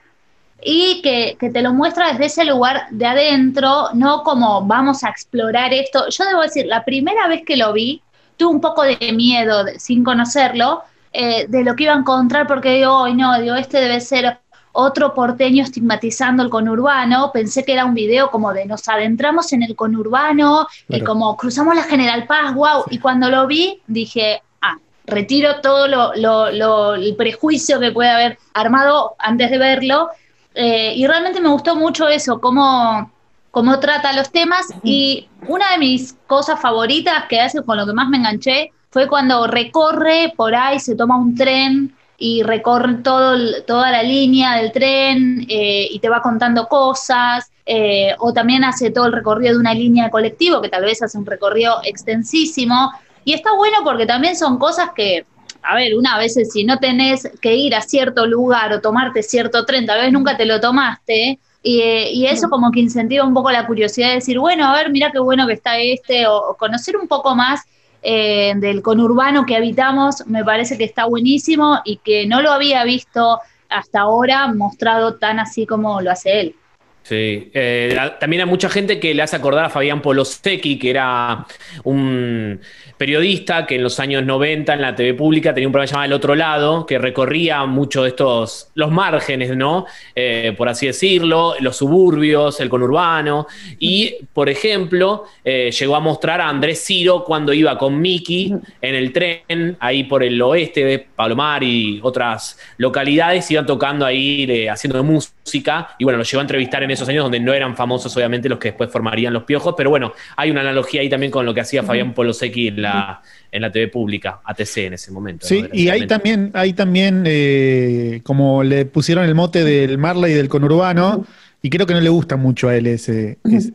y 0.61 1.01
que, 1.01 1.37
que, 1.39 1.49
te 1.51 1.61
lo 1.61 1.73
muestra 1.73 2.11
desde 2.11 2.25
ese 2.25 2.45
lugar 2.45 2.87
de 2.91 3.05
adentro, 3.05 3.89
no 3.93 4.23
como 4.23 4.65
vamos 4.65 5.03
a 5.03 5.09
explorar 5.09 5.73
esto. 5.73 6.09
Yo 6.09 6.25
debo 6.25 6.41
decir, 6.41 6.65
la 6.65 6.83
primera 6.83 7.27
vez 7.27 7.43
que 7.45 7.55
lo 7.55 7.71
vi, 7.71 8.01
tuve 8.35 8.55
un 8.55 8.61
poco 8.61 8.83
de 8.83 8.97
miedo, 9.13 9.65
sin 9.77 10.03
conocerlo, 10.03 10.83
eh, 11.11 11.47
de 11.47 11.63
lo 11.63 11.75
que 11.75 11.83
iba 11.83 11.93
a 11.93 11.97
encontrar, 11.97 12.45
porque 12.47 12.75
digo, 12.75 12.93
hoy 12.93 13.13
no, 13.13 13.39
digo, 13.39 13.55
este 13.55 13.79
debe 13.81 13.99
ser 13.99 14.39
otro 14.71 15.13
porteño 15.13 15.63
estigmatizando 15.63 16.43
el 16.43 16.49
conurbano. 16.49 17.31
Pensé 17.31 17.63
que 17.63 17.73
era 17.73 17.85
un 17.85 17.93
video 17.93 18.29
como 18.31 18.53
de 18.53 18.65
nos 18.65 18.87
adentramos 18.87 19.51
en 19.53 19.63
el 19.63 19.75
conurbano 19.75 20.67
y 20.87 21.01
como 21.01 21.35
cruzamos 21.37 21.75
la 21.75 21.83
General 21.83 22.25
Paz, 22.25 22.53
wow. 22.53 22.85
Y 22.89 22.99
cuando 22.99 23.29
lo 23.29 23.47
vi, 23.47 23.81
dije, 23.87 24.41
ah, 24.61 24.77
retiro 25.05 25.61
todo 25.61 25.87
lo, 25.87 26.95
el 26.95 27.15
prejuicio 27.15 27.79
que 27.79 27.91
puede 27.91 28.09
haber 28.09 28.37
armado 28.53 29.15
antes 29.19 29.49
de 29.49 29.57
verlo. 29.57 30.09
Eh, 30.55 30.93
y 30.95 31.07
realmente 31.07 31.41
me 31.41 31.49
gustó 31.49 31.75
mucho 31.75 32.07
eso, 32.07 32.39
cómo, 32.41 33.11
cómo 33.51 33.79
trata 33.79 34.13
los 34.13 34.31
temas. 34.31 34.67
Y 34.83 35.27
una 35.47 35.71
de 35.71 35.79
mis 35.79 36.13
cosas 36.27 36.59
favoritas 36.59 37.25
que 37.27 37.39
hace, 37.39 37.63
con 37.63 37.77
lo 37.77 37.85
que 37.85 37.93
más 37.93 38.09
me 38.09 38.17
enganché, 38.17 38.71
fue 38.91 39.07
cuando 39.07 39.45
recorre 39.47 40.33
por 40.35 40.55
ahí, 40.55 40.79
se 40.79 40.95
toma 40.95 41.17
un 41.17 41.35
tren 41.35 41.95
y 42.19 42.43
recorre 42.43 42.95
todo, 42.95 43.63
toda 43.65 43.91
la 43.91 44.03
línea 44.03 44.57
del 44.57 44.73
tren 44.73 45.45
eh, 45.47 45.87
y 45.89 45.99
te 45.99 46.09
va 46.09 46.21
contando 46.21 46.67
cosas, 46.67 47.49
eh, 47.65 48.13
o 48.19 48.33
también 48.33 48.65
hace 48.65 48.91
todo 48.91 49.05
el 49.05 49.13
recorrido 49.13 49.53
de 49.53 49.59
una 49.59 49.73
línea 49.73 50.05
de 50.05 50.11
colectivo, 50.11 50.61
que 50.61 50.67
tal 50.67 50.83
vez 50.83 51.01
hace 51.01 51.17
un 51.17 51.25
recorrido 51.25 51.77
extensísimo, 51.83 52.91
y 53.23 53.33
está 53.33 53.55
bueno 53.55 53.77
porque 53.85 54.05
también 54.05 54.35
son 54.35 54.59
cosas 54.59 54.89
que, 54.93 55.25
a 55.63 55.75
ver, 55.75 55.95
una 55.95 56.17
vez 56.17 56.37
si 56.51 56.65
no 56.65 56.77
tenés 56.77 57.29
que 57.41 57.55
ir 57.55 57.73
a 57.73 57.81
cierto 57.81 58.27
lugar 58.27 58.73
o 58.73 58.81
tomarte 58.81 59.23
cierto 59.23 59.65
tren, 59.65 59.85
tal 59.85 60.01
vez 60.01 60.11
nunca 60.11 60.35
te 60.35 60.45
lo 60.45 60.59
tomaste, 60.59 61.39
y, 61.63 61.81
y, 61.81 62.25
eso 62.25 62.49
como 62.49 62.71
que 62.71 62.79
incentiva 62.79 63.25
un 63.25 63.33
poco 63.33 63.51
la 63.51 63.65
curiosidad 63.65 64.09
de 64.09 64.15
decir, 64.15 64.39
bueno, 64.39 64.65
a 64.65 64.73
ver, 64.73 64.89
mira 64.91 65.11
qué 65.11 65.19
bueno 65.19 65.45
que 65.45 65.53
está 65.53 65.77
este, 65.77 66.25
o 66.27 66.55
conocer 66.57 66.95
un 66.95 67.07
poco 67.07 67.35
más 67.35 67.61
eh, 68.01 68.53
del 68.57 68.81
conurbano 68.81 69.45
que 69.45 69.55
habitamos 69.55 70.25
me 70.27 70.43
parece 70.43 70.77
que 70.77 70.85
está 70.85 71.05
buenísimo 71.05 71.79
y 71.83 71.97
que 71.97 72.25
no 72.25 72.41
lo 72.41 72.51
había 72.51 72.83
visto 72.83 73.39
hasta 73.69 74.01
ahora 74.01 74.51
mostrado 74.53 75.15
tan 75.15 75.39
así 75.39 75.65
como 75.65 76.01
lo 76.01 76.11
hace 76.11 76.39
él. 76.39 76.55
Sí, 77.03 77.49
eh, 77.55 77.97
también 78.19 78.43
hay 78.43 78.47
mucha 78.47 78.69
gente 78.69 78.99
que 78.99 79.15
le 79.15 79.23
hace 79.23 79.35
acordar 79.35 79.65
a 79.65 79.69
Fabián 79.69 80.01
Polosecchi, 80.01 80.77
que 80.77 80.91
era 80.91 81.45
un 81.83 82.59
periodista 82.97 83.65
que 83.65 83.75
en 83.75 83.83
los 83.83 83.99
años 83.99 84.25
90 84.25 84.73
en 84.73 84.81
la 84.81 84.93
TV 84.93 85.13
pública 85.13 85.53
tenía 85.53 85.69
un 85.69 85.71
programa 85.71 85.89
llamado 85.89 86.05
El 86.05 86.13
Otro 86.13 86.35
Lado, 86.35 86.85
que 86.85 86.99
recorría 86.99 87.65
mucho 87.65 88.03
de 88.03 88.09
estos, 88.09 88.69
los 88.75 88.91
márgenes, 88.91 89.55
¿no? 89.55 89.85
Eh, 90.13 90.53
por 90.55 90.67
así 90.67 90.85
decirlo, 90.85 91.55
los 91.61 91.77
suburbios, 91.77 92.59
el 92.59 92.69
conurbano. 92.69 93.47
Y, 93.79 94.17
por 94.33 94.49
ejemplo, 94.49 95.23
eh, 95.43 95.71
llegó 95.71 95.95
a 95.95 96.01
mostrar 96.01 96.41
a 96.41 96.49
Andrés 96.49 96.83
Ciro 96.85 97.23
cuando 97.23 97.53
iba 97.53 97.77
con 97.77 97.99
Miki 97.99 98.53
en 98.81 98.95
el 98.95 99.13
tren, 99.13 99.77
ahí 99.79 100.03
por 100.03 100.21
el 100.21 100.39
oeste 100.41 100.83
de 100.83 100.99
Palomar 100.99 101.63
y 101.63 102.01
otras 102.03 102.59
localidades, 102.77 103.49
iban 103.49 103.65
tocando 103.65 104.05
ahí, 104.05 104.67
haciendo 104.67 105.01
música. 105.03 105.95
Y 105.97 106.03
bueno, 106.03 106.17
lo 106.17 106.23
llevó 106.23 106.41
a 106.41 106.43
entrevistar 106.43 106.83
en 106.83 106.88
esos 106.91 107.07
años 107.09 107.23
donde 107.23 107.39
no 107.39 107.53
eran 107.53 107.75
famosos, 107.75 108.15
obviamente, 108.15 108.49
los 108.49 108.59
que 108.59 108.69
después 108.69 108.89
formarían 108.91 109.33
los 109.33 109.43
piojos. 109.43 109.73
Pero 109.77 109.89
bueno, 109.89 110.13
hay 110.35 110.51
una 110.51 110.61
analogía 110.61 111.01
ahí 111.01 111.09
también 111.09 111.31
con 111.31 111.45
lo 111.45 111.53
que 111.53 111.61
hacía 111.61 111.83
Fabián 111.83 112.13
Polosecchi 112.13 112.67
en 112.67 112.81
la 112.81 113.21
en 113.51 113.61
la 113.61 113.71
TV 113.71 113.87
pública, 113.87 114.39
ATC 114.43 114.77
en 114.77 114.93
ese 114.93 115.11
momento. 115.11 115.47
Sí, 115.47 115.65
y 115.73 115.89
hay 115.89 116.05
también, 116.07 116.51
hay 116.53 116.73
también 116.73 117.23
eh, 117.25 118.21
como 118.23 118.63
le 118.63 118.85
pusieron 118.85 119.25
el 119.25 119.35
mote 119.35 119.63
del 119.63 119.97
Marley 119.97 120.33
y 120.33 120.35
del 120.35 120.49
conurbano, 120.49 121.25
y 121.61 121.69
creo 121.69 121.85
que 121.85 121.93
no 121.93 122.01
le 122.01 122.09
gusta 122.09 122.37
mucho 122.37 122.69
a 122.69 122.75
él 122.75 122.87
ese, 122.87 123.39
ese, 123.43 123.73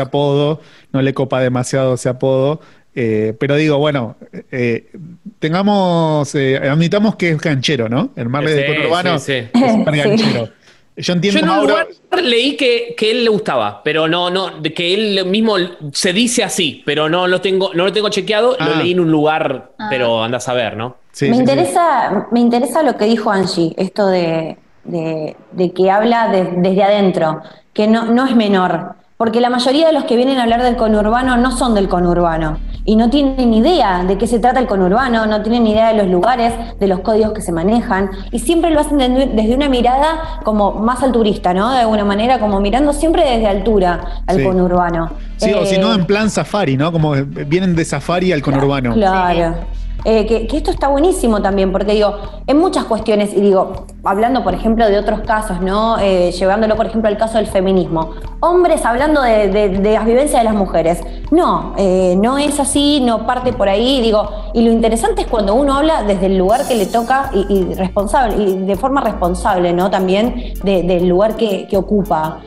apodo, 0.00 0.60
no 0.92 1.02
le 1.02 1.14
copa 1.14 1.40
demasiado 1.40 1.94
ese 1.94 2.08
apodo. 2.08 2.60
Eh, 2.94 3.34
pero 3.38 3.54
digo, 3.56 3.78
bueno, 3.78 4.16
eh, 4.50 4.90
tengamos, 5.38 6.34
admitamos 6.34 7.16
que 7.16 7.30
es 7.30 7.40
ganchero, 7.40 7.88
¿no? 7.88 8.10
El 8.16 8.28
Marley 8.28 8.54
del 8.54 8.76
conurbano 8.76 9.14
es 9.16 9.26
ganchero. 9.52 10.48
Yo 10.98 11.12
entiendo. 11.12 11.40
Yo 11.40 11.46
en 11.46 11.50
un 11.50 11.66
lugar 11.66 11.88
leí 12.22 12.56
que, 12.56 12.94
que, 12.96 13.10
él 13.10 13.24
le 13.24 13.30
gustaba, 13.30 13.82
pero 13.84 14.08
no, 14.08 14.30
no, 14.30 14.62
que 14.62 14.94
él 14.94 15.24
mismo 15.26 15.54
se 15.92 16.12
dice 16.12 16.42
así, 16.42 16.82
pero 16.84 17.08
no 17.08 17.26
lo 17.26 17.40
tengo, 17.40 17.70
no 17.74 17.84
lo 17.84 17.92
tengo 17.92 18.08
chequeado, 18.08 18.56
lo 18.58 18.74
ah. 18.74 18.78
leí 18.82 18.92
en 18.92 19.00
un 19.00 19.10
lugar, 19.10 19.70
ah. 19.78 19.86
pero 19.88 20.22
anda 20.22 20.38
a 20.38 20.40
saber, 20.40 20.76
¿no? 20.76 20.96
me, 21.20 21.36
interesa, 21.36 22.28
me 22.30 22.40
interesa 22.40 22.82
lo 22.82 22.96
que 22.96 23.04
dijo 23.06 23.30
Angie, 23.30 23.74
esto 23.76 24.06
de, 24.08 24.56
de, 24.84 25.72
que 25.72 25.90
habla 25.90 26.28
desde 26.28 26.82
adentro, 26.82 27.42
que 27.72 27.86
no, 27.86 28.06
no 28.06 28.26
es 28.26 28.34
menor 28.34 28.96
porque 29.18 29.40
la 29.40 29.50
mayoría 29.50 29.88
de 29.88 29.92
los 29.92 30.04
que 30.04 30.14
vienen 30.14 30.38
a 30.38 30.44
hablar 30.44 30.62
del 30.62 30.76
conurbano 30.76 31.36
no 31.36 31.50
son 31.50 31.74
del 31.74 31.88
conurbano 31.88 32.58
y 32.84 32.94
no 32.94 33.10
tienen 33.10 33.52
idea 33.52 34.04
de 34.04 34.16
qué 34.16 34.28
se 34.28 34.38
trata 34.38 34.60
el 34.60 34.68
conurbano, 34.68 35.26
no 35.26 35.42
tienen 35.42 35.66
idea 35.66 35.88
de 35.88 35.94
los 35.94 36.06
lugares, 36.06 36.54
de 36.78 36.86
los 36.86 37.00
códigos 37.00 37.32
que 37.32 37.42
se 37.42 37.50
manejan 37.50 38.10
y 38.30 38.38
siempre 38.38 38.70
lo 38.70 38.78
hacen 38.80 38.96
desde 38.98 39.54
una 39.56 39.68
mirada 39.68 40.40
como 40.44 40.72
más 40.72 41.02
alturista, 41.02 41.52
¿no? 41.52 41.72
De 41.72 41.80
alguna 41.80 42.04
manera, 42.04 42.38
como 42.38 42.60
mirando 42.60 42.92
siempre 42.92 43.24
desde 43.28 43.48
altura 43.48 44.22
al 44.24 44.42
conurbano. 44.42 45.10
Sí, 45.36 45.52
o 45.52 45.66
si 45.66 45.78
no 45.78 45.92
eh, 45.92 45.96
en 45.96 46.06
plan 46.06 46.30
safari, 46.30 46.76
¿no? 46.76 46.92
Como 46.92 47.12
vienen 47.12 47.74
de 47.74 47.84
safari 47.84 48.32
al 48.32 48.40
conurbano. 48.40 48.94
Claro. 48.94 49.56
Eh, 50.04 50.26
que, 50.26 50.56
esto 50.56 50.70
está 50.70 50.88
buenísimo 50.88 51.42
también, 51.42 51.72
porque 51.72 51.92
digo, 51.92 52.16
en 52.46 52.56
muchas 52.58 52.84
cuestiones, 52.84 53.32
y 53.34 53.40
digo, 53.40 53.86
hablando 54.04 54.44
por 54.44 54.54
ejemplo 54.54 54.88
de 54.88 54.98
otros 54.98 55.20
casos, 55.20 55.60
¿no? 55.60 55.98
Eh, 55.98 56.30
llevándolo 56.32 56.76
por 56.76 56.86
ejemplo 56.86 57.08
al 57.08 57.16
caso 57.16 57.38
del 57.38 57.46
feminismo. 57.46 58.10
Hombres 58.40 58.84
hablando 58.84 59.22
de, 59.22 59.80
las 59.82 60.04
vivencias 60.04 60.40
de 60.40 60.44
las 60.44 60.54
mujeres. 60.54 61.02
No, 61.30 61.74
eh, 61.76 62.14
no 62.16 62.38
es 62.38 62.58
así, 62.60 63.00
no 63.00 63.26
parte 63.26 63.52
por 63.52 63.68
ahí, 63.68 64.00
digo, 64.00 64.28
y 64.54 64.62
lo 64.62 64.70
interesante 64.70 65.22
es 65.22 65.26
cuando 65.26 65.54
uno 65.54 65.74
habla 65.74 66.02
desde 66.04 66.26
el 66.26 66.38
lugar 66.38 66.66
que 66.66 66.74
le 66.74 66.86
toca 66.86 67.30
y, 67.34 67.74
responsable, 67.74 68.42
y 68.42 68.58
de 68.58 68.76
forma 68.76 69.00
responsable, 69.00 69.72
¿no? 69.72 69.90
También 69.90 70.54
del 70.62 71.06
lugar 71.06 71.36
que, 71.36 71.68
ocupa. 71.76 72.40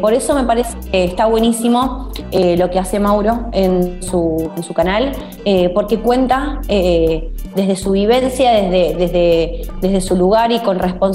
por 0.00 0.12
eso 0.12 0.34
me 0.34 0.44
parece 0.44 0.76
que 0.90 1.04
está 1.04 1.26
buenísimo 1.26 2.10
lo 2.32 2.70
que 2.70 2.78
hace 2.78 3.00
Mauro 3.00 3.46
en 3.52 4.02
su, 4.02 4.50
en 4.56 4.62
su 4.62 4.74
canal, 4.74 5.12
porque 5.74 5.98
cuenta 5.98 6.60
desde 6.68 7.76
su 7.76 7.92
vivencia, 7.92 8.52
desde, 8.52 8.94
desde, 8.94 9.62
desde, 9.80 10.00
su 10.00 10.14
lugar 10.14 10.52
y 10.52 10.60
con 10.60 10.78
responsabilidad 10.78 11.05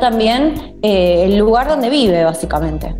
también, 0.00 0.78
eh, 0.82 1.24
el 1.24 1.36
lugar 1.36 1.68
donde 1.68 1.90
vive, 1.90 2.24
básicamente. 2.24 2.94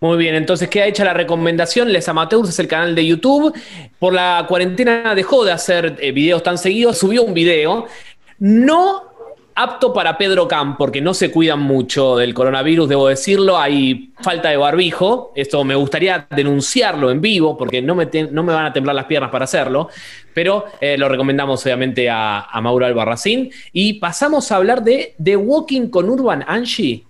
Muy 0.00 0.18
bien, 0.18 0.34
entonces 0.34 0.68
queda 0.68 0.86
hecha 0.86 1.04
la 1.04 1.14
recomendación. 1.14 1.92
Les 1.92 2.08
Amateurs 2.08 2.48
es 2.48 2.58
el 2.58 2.66
canal 2.66 2.94
de 2.94 3.06
YouTube. 3.06 3.54
Por 4.00 4.12
la 4.12 4.44
cuarentena 4.48 5.14
dejó 5.14 5.44
de 5.44 5.52
hacer 5.52 5.96
eh, 6.00 6.10
videos 6.10 6.42
tan 6.42 6.58
seguidos. 6.58 6.98
Subió 6.98 7.22
un 7.22 7.34
video. 7.34 7.86
No 8.40 9.11
apto 9.54 9.92
para 9.92 10.16
Pedro 10.16 10.48
Camp, 10.48 10.76
porque 10.78 11.00
no 11.00 11.14
se 11.14 11.30
cuidan 11.30 11.60
mucho 11.60 12.16
del 12.16 12.34
coronavirus, 12.34 12.88
debo 12.88 13.08
decirlo. 13.08 13.58
Hay 13.58 14.12
falta 14.20 14.50
de 14.50 14.56
barbijo. 14.56 15.32
Esto 15.34 15.64
me 15.64 15.74
gustaría 15.74 16.26
denunciarlo 16.30 17.10
en 17.10 17.20
vivo, 17.20 17.56
porque 17.56 17.82
no 17.82 17.94
me, 17.94 18.08
no 18.30 18.42
me 18.42 18.52
van 18.52 18.66
a 18.66 18.72
temblar 18.72 18.96
las 18.96 19.06
piernas 19.06 19.30
para 19.30 19.44
hacerlo. 19.44 19.88
Pero 20.34 20.64
eh, 20.80 20.96
lo 20.96 21.08
recomendamos 21.08 21.64
obviamente 21.64 22.08
a, 22.08 22.40
a 22.40 22.60
Mauro 22.60 22.86
Albarracín. 22.86 23.50
Y 23.72 23.94
pasamos 23.94 24.50
a 24.50 24.56
hablar 24.56 24.82
de 24.82 25.14
The 25.22 25.36
Walking 25.36 25.88
con 25.88 26.08
Urban 26.08 26.44
Angie. 26.46 27.04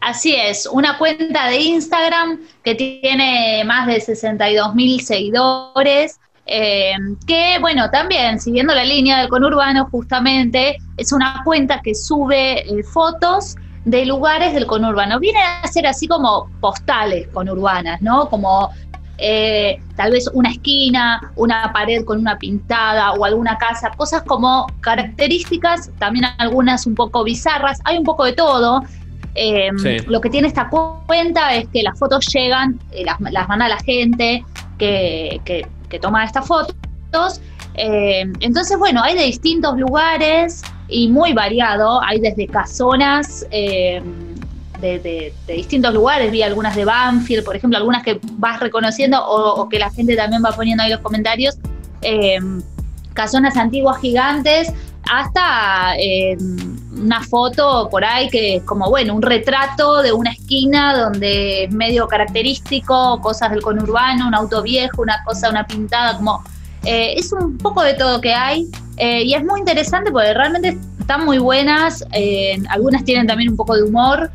Así 0.00 0.34
es, 0.34 0.66
una 0.66 0.96
cuenta 0.96 1.48
de 1.48 1.56
Instagram 1.56 2.40
que 2.62 2.76
tiene 2.76 3.64
más 3.66 3.88
de 3.88 4.00
62 4.00 4.74
mil 4.74 5.00
seguidores, 5.00 6.20
eh, 6.48 6.94
que 7.26 7.58
bueno, 7.60 7.90
también 7.90 8.40
siguiendo 8.40 8.74
la 8.74 8.84
línea 8.84 9.18
del 9.18 9.28
conurbano, 9.28 9.86
justamente 9.90 10.78
es 10.96 11.12
una 11.12 11.42
cuenta 11.44 11.80
que 11.82 11.94
sube 11.94 12.60
eh, 12.60 12.82
fotos 12.82 13.54
de 13.84 14.06
lugares 14.06 14.54
del 14.54 14.66
conurbano. 14.66 15.20
Viene 15.20 15.40
a 15.40 15.66
ser 15.68 15.86
así 15.86 16.08
como 16.08 16.48
postales 16.60 17.28
conurbanas, 17.28 18.00
¿no? 18.00 18.30
Como 18.30 18.70
eh, 19.18 19.78
tal 19.96 20.12
vez 20.12 20.30
una 20.32 20.50
esquina, 20.50 21.32
una 21.36 21.72
pared 21.72 22.04
con 22.04 22.18
una 22.18 22.38
pintada 22.38 23.12
o 23.12 23.24
alguna 23.24 23.58
casa, 23.58 23.90
cosas 23.96 24.22
como 24.22 24.66
características, 24.80 25.90
también 25.98 26.26
algunas 26.38 26.86
un 26.86 26.94
poco 26.94 27.24
bizarras, 27.24 27.80
hay 27.84 27.98
un 27.98 28.04
poco 28.04 28.24
de 28.24 28.32
todo. 28.32 28.82
Em, 29.34 29.76
lo 30.06 30.20
que 30.20 30.30
tiene 30.30 30.48
esta 30.48 30.68
cuenta 30.68 31.54
es 31.54 31.68
que 31.68 31.82
las 31.82 31.98
fotos 31.98 32.26
llegan, 32.32 32.80
eh, 32.92 33.04
las, 33.04 33.20
manda 33.20 33.68
la 33.68 33.78
gente 33.78 34.44
que, 34.78 35.66
toma 36.00 36.24
estas 36.24 36.46
fotos. 36.46 36.74
Em, 37.74 38.32
entonces, 38.40 38.76
bueno, 38.78 39.02
hay 39.02 39.16
de 39.16 39.24
distintos 39.24 39.78
lugares 39.78 40.62
y 40.88 41.08
muy 41.08 41.32
variado. 41.32 42.02
Hay 42.02 42.20
desde 42.20 42.46
casonas 42.48 43.46
em, 43.50 44.02
de, 44.80 45.32
distintos 45.46 45.94
lugares. 45.94 46.30
Vi 46.32 46.42
algunas 46.42 46.74
de 46.74 46.84
Banfield, 46.84 47.44
por 47.44 47.56
ejemplo, 47.56 47.78
algunas 47.78 48.02
que 48.02 48.20
vas 48.32 48.60
reconociendo 48.60 49.24
o, 49.24 49.68
que 49.68 49.78
la 49.78 49.90
gente 49.90 50.16
también 50.16 50.42
va 50.44 50.50
poniendo 50.52 50.82
ahí 50.82 50.90
los 50.90 51.00
comentarios. 51.00 51.56
casonas 53.14 53.56
antiguas 53.56 54.00
gigantes 54.00 54.72
hasta 55.10 55.94
una 57.00 57.22
foto 57.22 57.88
por 57.90 58.04
ahí 58.04 58.28
que 58.28 58.56
es 58.56 58.62
como, 58.64 58.88
bueno, 58.88 59.14
un 59.14 59.22
retrato 59.22 60.02
de 60.02 60.12
una 60.12 60.32
esquina 60.32 60.96
donde 60.96 61.64
es 61.64 61.72
medio 61.72 62.06
característico, 62.06 63.20
cosas 63.20 63.50
del 63.50 63.62
conurbano, 63.62 64.28
un 64.28 64.34
auto 64.34 64.62
viejo, 64.62 65.02
una 65.02 65.22
cosa, 65.24 65.50
una 65.50 65.66
pintada, 65.66 66.16
como... 66.16 66.42
Eh, 66.84 67.14
es 67.18 67.32
un 67.32 67.58
poco 67.58 67.82
de 67.82 67.94
todo 67.94 68.20
que 68.20 68.32
hay 68.32 68.68
eh, 68.98 69.24
y 69.24 69.34
es 69.34 69.44
muy 69.44 69.58
interesante 69.58 70.12
porque 70.12 70.32
realmente 70.32 70.78
están 71.00 71.24
muy 71.24 71.38
buenas, 71.38 72.04
eh, 72.12 72.56
algunas 72.68 73.04
tienen 73.04 73.26
también 73.26 73.50
un 73.50 73.56
poco 73.56 73.74
de 73.74 73.82
humor. 73.82 74.30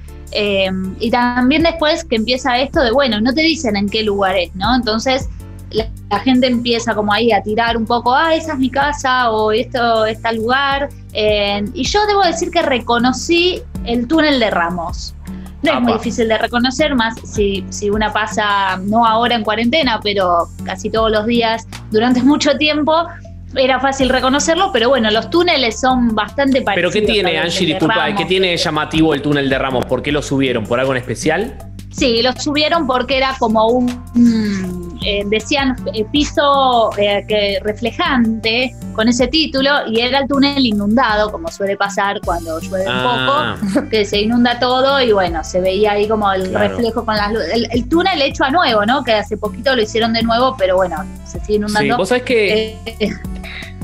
y 1.00 1.10
también 1.12 1.64
después 1.64 2.04
que 2.04 2.16
empieza 2.16 2.58
esto 2.58 2.82
de, 2.82 2.92
bueno, 2.92 3.22
no 3.22 3.34
te 3.34 3.42
dicen 3.42 3.76
en 3.76 3.88
qué 3.88 4.04
lugar 4.04 4.36
es, 4.36 4.54
¿no? 4.56 4.76
Entonces 4.76 5.30
la, 5.74 6.20
gente 6.20 6.48
empieza 6.48 6.94
como 6.94 7.12
ahí 7.12 7.32
a 7.32 7.42
tirar 7.42 7.76
un 7.76 7.86
poco, 7.86 8.14
ah, 8.14 8.36
esa 8.36 8.54
es 8.54 8.60
mi 8.60 8.70
casa 8.70 9.32
o 9.32 9.52
esto 9.52 10.06
está 10.06 10.30
el 10.30 10.38
lugar. 10.38 10.90
y 11.14 11.84
yo 11.84 12.06
debo 12.06 12.22
decir 12.24 12.50
que 12.52 12.62
reconocí 12.62 13.62
el 13.86 14.08
túnel 14.08 14.40
de 14.40 14.50
Ramos. 14.50 15.16
No 15.64 15.74
es 15.74 15.82
muy 15.82 15.94
difícil 15.94 16.28
de 16.28 16.38
reconocer, 16.38 16.94
más 16.94 17.16
si, 17.22 17.66
si 17.70 17.90
una 17.90 18.12
pasa, 18.12 18.78
no 18.84 19.06
ahora 19.06 19.36
en 19.36 19.44
cuarentena, 19.44 20.00
pero 20.04 20.48
casi 20.66 20.90
todos 20.90 21.10
los 21.10 21.26
días 21.26 21.66
durante 21.90 22.22
mucho 22.24 22.58
tiempo, 22.58 23.08
era 23.56 23.80
fácil 23.80 24.10
reconocerlo, 24.10 24.72
pero 24.74 24.90
bueno, 24.90 25.10
los 25.12 25.30
túneles 25.30 25.80
son 25.80 26.16
bastante 26.16 26.62
parecidos. 26.62 26.94
¿Pero 26.94 27.06
qué 27.06 27.12
tiene, 27.14 27.38
Angie, 27.38 27.68
disculpa, 27.68 28.14
qué 28.16 28.26
tiene 28.26 28.58
llamativo 28.58 29.14
el 29.14 29.22
túnel 29.22 29.50
de 29.50 29.58
Ramos? 29.58 29.86
¿Por 29.86 30.02
qué 30.02 30.12
lo 30.12 30.22
subieron? 30.22 30.66
¿Por 30.66 30.80
algo 30.80 30.92
en 30.94 30.98
especial? 30.98 31.58
Sí, 31.92 32.22
lo 32.24 32.34
subieron 32.34 32.88
porque 32.88 33.18
era 33.18 33.36
como 33.38 33.68
un 33.68 34.83
eh, 35.06 35.24
decían 35.26 35.76
eh, 35.94 36.06
piso 36.12 36.92
eh, 36.98 37.26
que 37.28 37.60
reflejante 37.64 38.76
con 38.94 39.08
ese 39.08 39.28
título 39.28 39.70
y 39.88 40.02
era 40.02 40.20
el 40.20 40.28
túnel 40.28 40.66
inundado, 40.66 41.32
como 41.32 41.50
suele 41.50 41.76
pasar 41.76 42.20
cuando 42.24 42.60
llueve 42.60 42.86
un 42.86 42.92
ah. 42.92 43.58
poco, 43.60 43.90
que 43.90 44.06
se 44.06 44.22
inunda 44.22 44.60
todo 44.60 45.02
y 45.02 45.12
bueno, 45.12 45.44
se 45.44 45.60
veía 45.62 45.94
ahí 45.94 46.08
como 46.08 46.32
el 46.32 46.54
reflejo 46.54 47.04
con 47.06 47.16
las 47.16 47.32
luces. 47.32 47.68
El, 47.72 47.90
túnel 47.90 48.22
hecho 48.22 48.44
a 48.44 48.50
nuevo, 48.50 48.86
¿no? 48.86 49.04
Que 49.04 49.14
hace 49.14 49.38
poquito 49.38 49.76
lo 49.76 49.82
hicieron 49.82 50.14
de 50.14 50.24
nuevo, 50.24 50.56
pero 50.58 50.76
bueno, 50.76 50.98
se 51.26 51.40
sigue 51.42 51.56
inundando. 51.56 51.96
Sí, 51.96 51.98
vos 51.98 52.10
sabés 52.10 52.24
que... 52.24 52.78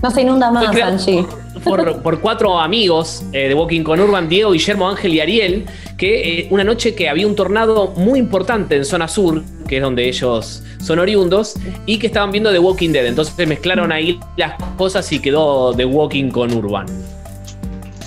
no 0.02 0.12
se 0.12 0.22
inunda 0.22 0.52
más, 0.52 0.76
Angie. 0.76 1.26
Por, 1.64 2.02
por, 2.02 2.22
cuatro 2.22 2.60
amigos 2.60 3.24
de 3.32 3.54
Walking 3.54 3.84
con 3.84 4.00
Urban, 4.00 4.30
Diego, 4.30 4.52
Guillermo, 4.52 4.88
Ángel 4.88 5.14
y 5.14 5.20
Ariel, 5.20 5.66
que 5.98 6.48
una 6.52 6.64
noche 6.64 6.96
que 6.96 7.10
había 7.10 7.28
un 7.28 7.36
tornado 7.36 7.88
muy 7.98 8.18
importante 8.18 8.78
en 8.78 8.86
zona 8.86 9.10
sur, 9.10 9.44
que 9.68 9.78
es 9.78 9.82
donde 9.82 10.08
ellos 10.08 10.64
son 10.82 11.00
oriundos, 11.00 11.56
y 11.86 12.00
que 12.00 12.08
estaban 12.08 12.32
viendo 12.32 12.52
The 12.52 12.60
Walking 12.60 12.92
Dead. 12.92 13.06
Entonces 13.06 13.46
mezclaron 13.46 13.92
ahí 13.92 14.18
las 14.38 14.54
cosas 14.78 15.12
y 15.12 15.20
quedó 15.20 15.74
The 15.74 15.86
Walking 15.86 16.32
con 16.32 16.54
Urban. 16.54 16.86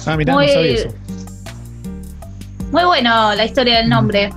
Ah, 0.06 0.16
mirá, 0.16 0.32
muy, 0.32 0.46
no 0.46 0.52
sabía 0.52 0.72
eso. 0.72 0.88
Muy 2.72 2.84
bueno 2.84 3.34
la 3.34 3.44
historia 3.44 3.76
del 3.78 3.90
nombre. 3.90 4.30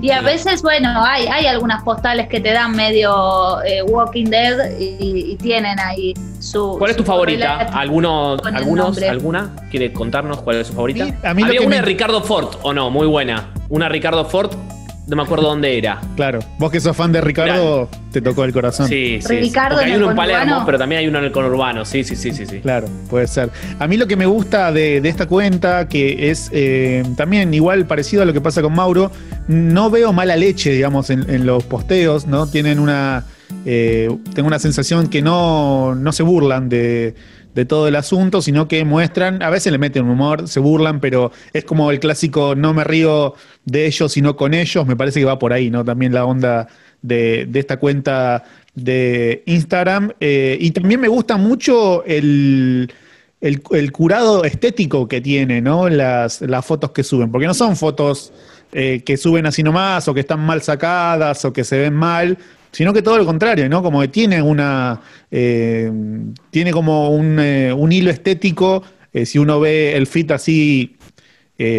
Y 0.00 0.10
a 0.10 0.20
veces, 0.20 0.62
bueno, 0.62 0.88
hay, 1.04 1.26
hay 1.26 1.46
algunas 1.46 1.82
postales 1.82 2.28
que 2.28 2.40
te 2.40 2.52
dan 2.52 2.76
medio 2.76 3.62
eh, 3.62 3.82
Walking 3.82 4.26
Dead 4.26 4.78
y, 4.78 5.36
tienen 5.36 5.78
ahí 5.80 6.14
su. 6.38 6.76
¿Cuál 6.78 6.92
es 6.92 6.96
tu 6.96 7.04
favorita? 7.04 7.56
¿Alguno, 7.72 8.36
algunos, 8.44 9.00
¿Alguna? 9.02 9.50
¿Quiere 9.70 9.92
contarnos 9.92 10.42
cuál 10.42 10.56
es 10.56 10.68
su 10.68 10.74
favorita? 10.74 11.06
a 11.24 11.34
mí 11.34 11.42
Había 11.42 11.62
una 11.62 11.76
de 11.76 11.82
Ricardo 11.82 12.22
Ford, 12.22 12.48
o 12.62 12.72
no, 12.72 12.90
muy 12.90 13.06
buena. 13.06 13.50
Una 13.68 13.88
Ricardo 13.88 14.24
Ford 14.24 14.52
no 15.06 15.16
me 15.16 15.22
acuerdo 15.22 15.48
dónde 15.48 15.76
era. 15.76 16.00
Claro, 16.16 16.38
vos 16.58 16.70
que 16.70 16.80
sos 16.80 16.96
fan 16.96 17.10
de 17.12 17.20
Ricardo, 17.20 17.88
te 18.12 18.20
tocó 18.20 18.44
el 18.44 18.52
corazón. 18.52 18.88
Sí, 18.88 19.20
sí. 19.20 19.36
Ricardo 19.40 19.78
hay 19.78 19.92
uno 19.92 20.10
en 20.10 20.16
Palermo, 20.16 20.62
pero 20.64 20.78
también 20.78 21.00
hay 21.00 21.08
uno 21.08 21.18
en 21.18 21.24
el 21.24 21.32
conurbano. 21.32 21.84
Sí, 21.84 22.04
sí, 22.04 22.14
sí, 22.14 22.32
sí, 22.32 22.46
sí. 22.46 22.60
Claro, 22.60 22.86
puede 23.10 23.26
ser. 23.26 23.50
A 23.78 23.86
mí 23.88 23.96
lo 23.96 24.06
que 24.06 24.16
me 24.16 24.26
gusta 24.26 24.70
de, 24.70 24.98
esta 24.98 25.26
cuenta, 25.26 25.88
que 25.88 26.30
es 26.30 26.50
eh, 26.52 27.02
también 27.16 27.52
igual 27.52 27.86
parecido 27.86 28.22
a 28.22 28.26
lo 28.26 28.32
que 28.32 28.40
pasa 28.40 28.62
con 28.62 28.74
Mauro, 28.74 29.10
no 29.48 29.90
veo 29.90 30.12
mala 30.12 30.36
leche, 30.36 30.70
digamos, 30.70 31.10
en, 31.10 31.46
los 31.46 31.64
posteos, 31.64 32.26
¿no? 32.26 32.46
Tienen 32.46 32.78
una. 32.78 33.24
Eh, 33.66 34.08
tengo 34.34 34.46
una 34.46 34.58
sensación 34.58 35.08
que 35.08 35.20
no, 35.20 35.94
no 35.94 36.12
se 36.12 36.22
burlan 36.22 36.68
de 36.68 37.14
de 37.54 37.64
todo 37.64 37.88
el 37.88 37.96
asunto, 37.96 38.40
sino 38.40 38.68
que 38.68 38.84
muestran, 38.84 39.42
a 39.42 39.50
veces 39.50 39.72
le 39.72 39.78
meten 39.78 40.08
humor, 40.08 40.48
se 40.48 40.60
burlan, 40.60 41.00
pero 41.00 41.32
es 41.52 41.64
como 41.64 41.90
el 41.90 42.00
clásico 42.00 42.54
no 42.54 42.72
me 42.72 42.84
río 42.84 43.34
de 43.64 43.86
ellos, 43.86 44.12
sino 44.12 44.36
con 44.36 44.54
ellos, 44.54 44.86
me 44.86 44.96
parece 44.96 45.20
que 45.20 45.26
va 45.26 45.38
por 45.38 45.52
ahí, 45.52 45.70
¿no? 45.70 45.84
También 45.84 46.12
la 46.12 46.24
onda 46.24 46.68
de, 47.02 47.48
esta 47.54 47.78
cuenta 47.78 48.44
de 48.74 49.42
Instagram. 49.46 50.12
Eh, 50.20 50.56
y 50.60 50.70
también 50.70 51.00
me 51.00 51.08
gusta 51.08 51.36
mucho 51.36 52.04
el, 52.04 52.92
el, 53.40 53.92
curado 53.92 54.44
estético 54.44 55.06
que 55.08 55.20
tiene, 55.20 55.60
¿no? 55.60 55.88
Las, 55.88 56.40
las 56.40 56.64
fotos 56.64 56.92
que 56.92 57.02
suben, 57.02 57.30
porque 57.30 57.46
no 57.46 57.54
son 57.54 57.76
fotos 57.76 58.32
eh, 58.72 59.02
que 59.04 59.16
suben 59.16 59.44
así 59.46 59.62
nomás, 59.62 60.08
o 60.08 60.14
que 60.14 60.20
están 60.20 60.40
mal 60.40 60.62
sacadas, 60.62 61.44
o 61.44 61.52
que 61.52 61.64
se 61.64 61.78
ven 61.78 61.94
mal, 61.94 62.38
sino 62.72 62.92
que 62.92 63.02
todo 63.02 63.18
lo 63.18 63.26
contrario, 63.26 63.68
¿no? 63.68 63.82
Como 63.82 64.00
que 64.00 64.08
tiene 64.08 64.40
una, 64.42 65.00
eh, 65.30 65.92
tiene 66.50 66.72
como 66.72 67.10
un, 67.10 67.38
eh, 67.38 67.74
hilo 67.90 68.10
estético, 68.10 68.82
eh, 69.12 69.26
si 69.26 69.38
uno 69.38 69.60
ve 69.60 69.94
el 69.94 70.06
fit 70.06 70.30
así, 70.32 70.96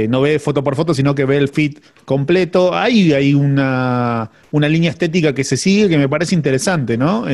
no 0.07 0.21
ve 0.21 0.39
foto 0.39 0.63
por 0.63 0.77
foto, 0.77 0.93
sino 0.93 1.13
que 1.13 1.25
ve 1.25 1.35
el 1.35 1.49
fit 1.49 1.83
completo, 2.05 2.73
hay, 2.73 3.11
hay 3.11 3.33
una, 3.33 4.31
una 4.51 4.69
línea 4.69 4.89
estética 4.89 5.35
que 5.35 5.43
se 5.43 5.57
sigue 5.57 5.89
que 5.89 5.97
me 5.97 6.07
parece 6.07 6.35
interesante, 6.35 6.97
¿no? 6.97 7.25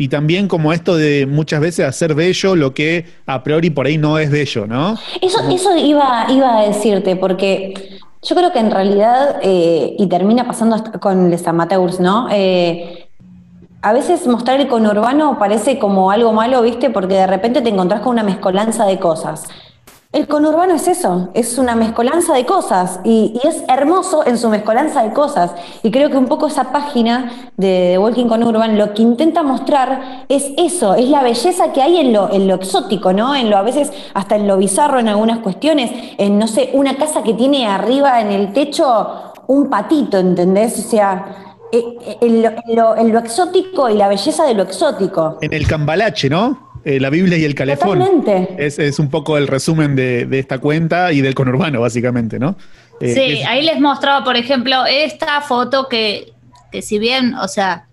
y 0.00 0.06
también 0.06 0.46
como 0.46 0.72
esto 0.72 0.96
de 0.96 1.26
muchas 1.26 1.60
veces 1.60 1.84
hacer 1.84 2.14
bello 2.14 2.54
lo 2.54 2.72
que 2.72 3.04
a 3.26 3.42
priori 3.42 3.70
por 3.70 3.86
ahí 3.86 3.98
no 3.98 4.20
es 4.20 4.30
bello, 4.30 4.68
¿no? 4.68 4.96
Eso, 5.20 5.40
eso 5.50 5.76
iba, 5.76 6.26
iba 6.30 6.60
a 6.60 6.68
decirte, 6.68 7.16
porque 7.16 7.74
yo 8.22 8.36
creo 8.36 8.52
que 8.52 8.58
en 8.58 8.70
realidad, 8.70 9.38
eh, 9.42 9.94
y 9.98 10.06
termina 10.08 10.46
pasando 10.46 10.76
con 11.00 11.30
los 11.30 11.46
amateurs, 11.46 12.00
¿no? 12.00 12.28
Eh, 12.30 13.08
a 13.80 13.92
veces 13.92 14.26
mostrar 14.26 14.60
el 14.60 14.68
conurbano 14.68 15.38
parece 15.38 15.78
como 15.78 16.10
algo 16.10 16.32
malo, 16.32 16.62
¿viste? 16.62 16.90
Porque 16.90 17.14
de 17.14 17.26
repente 17.26 17.62
te 17.62 17.68
encontrás 17.68 18.00
con 18.00 18.12
una 18.12 18.24
mezcolanza 18.24 18.86
de 18.86 18.98
cosas. 18.98 19.44
El 20.10 20.26
conurbano 20.26 20.74
es 20.74 20.88
eso, 20.88 21.28
es 21.34 21.58
una 21.58 21.76
mezcolanza 21.76 22.32
de 22.32 22.46
cosas 22.46 22.98
y, 23.04 23.38
es 23.44 23.62
hermoso 23.68 24.26
en 24.26 24.38
su 24.38 24.48
mezcolanza 24.48 25.02
de 25.02 25.12
cosas. 25.12 25.52
Y 25.82 25.90
creo 25.90 26.08
que 26.08 26.16
un 26.16 26.28
poco 26.28 26.46
esa 26.46 26.72
página 26.72 27.50
de, 27.58 27.98
Walking 27.98 28.24
Conurban 28.26 28.78
lo 28.78 28.94
que 28.94 29.02
intenta 29.02 29.42
mostrar 29.42 30.24
es 30.30 30.46
eso, 30.56 30.94
es 30.94 31.10
la 31.10 31.22
belleza 31.22 31.74
que 31.74 31.82
hay 31.82 31.98
en 31.98 32.14
lo, 32.14 32.32
en 32.32 32.48
lo 32.48 32.54
exótico, 32.54 33.12
¿no? 33.12 33.36
En 33.36 33.50
lo, 33.50 33.58
a 33.58 33.62
veces 33.62 33.92
hasta 34.14 34.36
en 34.36 34.48
lo 34.48 34.56
bizarro 34.56 34.98
en 34.98 35.08
algunas 35.08 35.40
cuestiones, 35.40 35.90
en, 36.16 36.38
no 36.38 36.48
sé, 36.48 36.70
una 36.72 36.96
casa 36.96 37.22
que 37.22 37.34
tiene 37.34 37.66
arriba 37.66 38.22
en 38.22 38.32
el 38.32 38.54
techo 38.54 39.34
un 39.46 39.68
patito, 39.68 40.16
¿entendés? 40.16 40.78
O 40.78 40.88
sea, 40.88 41.48
eh, 41.70 41.84
eh, 42.00 42.16
en 42.22 43.12
lo, 43.12 43.18
exótico 43.18 43.90
y 43.90 43.94
la 43.94 44.08
belleza 44.08 44.46
de 44.46 44.54
lo 44.54 44.62
exótico. 44.62 45.36
En 45.42 45.52
el 45.52 45.66
cambalache, 45.66 46.30
¿no? 46.30 46.67
Eh, 46.88 46.98
la 47.00 47.10
Biblia 47.10 47.36
y 47.36 47.44
el 47.44 47.54
calefón. 47.54 47.98
Totalmente. 47.98 48.54
Es, 48.64 48.78
es 48.78 48.98
un 48.98 49.10
poco 49.10 49.36
el 49.36 49.46
resumen 49.46 49.94
de, 49.94 50.24
de 50.24 50.38
esta 50.38 50.58
cuenta 50.58 51.12
y 51.12 51.20
del 51.20 51.34
conurbano, 51.34 51.82
básicamente, 51.82 52.38
¿no? 52.38 52.56
Eh, 53.00 53.12
Sí, 53.12 53.40
es- 53.40 53.46
ahí 53.46 53.62
les 53.62 53.78
mostraba, 53.78 54.24
por 54.24 54.36
ejemplo, 54.36 54.86
esta 54.86 55.42
foto 55.42 55.86
que, 55.88 56.32
que 56.72 56.80
si 56.80 56.98
bien, 56.98 57.34
o 57.34 57.46
sea, 57.46 57.84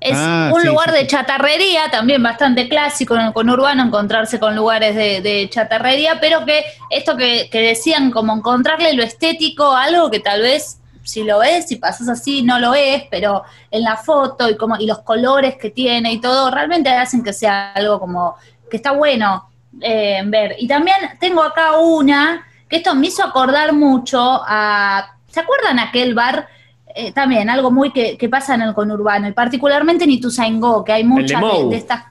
es 0.00 0.14
Ah, 0.16 0.50
un 0.54 0.62
sí, 0.62 0.66
lugar 0.68 0.88
sí, 0.88 0.94
de 0.94 1.00
sí. 1.02 1.06
chatarrería, 1.08 1.90
también 1.90 2.22
bastante 2.22 2.66
clásico 2.68 3.14
en 3.14 3.26
el 3.26 3.32
conurbano, 3.34 3.84
encontrarse 3.84 4.40
con 4.40 4.56
lugares 4.56 4.96
de, 4.96 5.20
de 5.20 5.48
chatarrería, 5.50 6.18
pero 6.18 6.44
que 6.46 6.64
esto 6.90 7.16
que, 7.18 7.48
que 7.52 7.60
decían, 7.60 8.10
como 8.10 8.34
encontrarle 8.34 8.94
lo 8.94 9.02
estético, 9.02 9.70
algo 9.76 10.10
que 10.10 10.18
tal 10.20 10.40
vez 10.40 10.78
si 11.04 11.24
lo 11.24 11.38
ves, 11.40 11.68
si 11.68 11.76
pasas 11.76 12.08
así, 12.08 12.42
no 12.42 12.58
lo 12.58 12.74
es, 12.74 13.04
pero 13.10 13.42
en 13.70 13.82
la 13.82 13.96
foto 13.96 14.48
y 14.48 14.56
como 14.56 14.76
y 14.76 14.86
los 14.86 15.00
colores 15.00 15.56
que 15.56 15.70
tiene 15.70 16.12
y 16.12 16.20
todo, 16.20 16.50
realmente 16.50 16.90
hacen 16.90 17.22
que 17.22 17.32
sea 17.32 17.72
algo 17.72 17.98
como 17.98 18.36
que 18.70 18.76
está 18.76 18.92
bueno 18.92 19.50
eh, 19.80 20.22
ver. 20.26 20.56
Y 20.58 20.66
también 20.66 20.96
tengo 21.18 21.42
acá 21.42 21.78
una 21.78 22.46
que 22.68 22.76
esto 22.76 22.94
me 22.94 23.06
hizo 23.08 23.24
acordar 23.24 23.72
mucho 23.72 24.18
a. 24.46 25.16
¿Se 25.28 25.40
acuerdan 25.40 25.78
aquel 25.78 26.14
bar? 26.14 26.48
Eh, 26.94 27.12
también 27.12 27.48
algo 27.48 27.70
muy 27.70 27.90
que, 27.90 28.18
que 28.18 28.28
pasa 28.28 28.54
en 28.54 28.62
el 28.62 28.74
conurbano, 28.74 29.26
y 29.26 29.32
particularmente 29.32 30.04
en 30.04 30.10
Ituzaingó, 30.10 30.84
que 30.84 30.92
hay 30.92 31.04
muchas 31.04 31.40
de, 31.40 31.68
de 31.70 31.76
estas. 31.76 32.04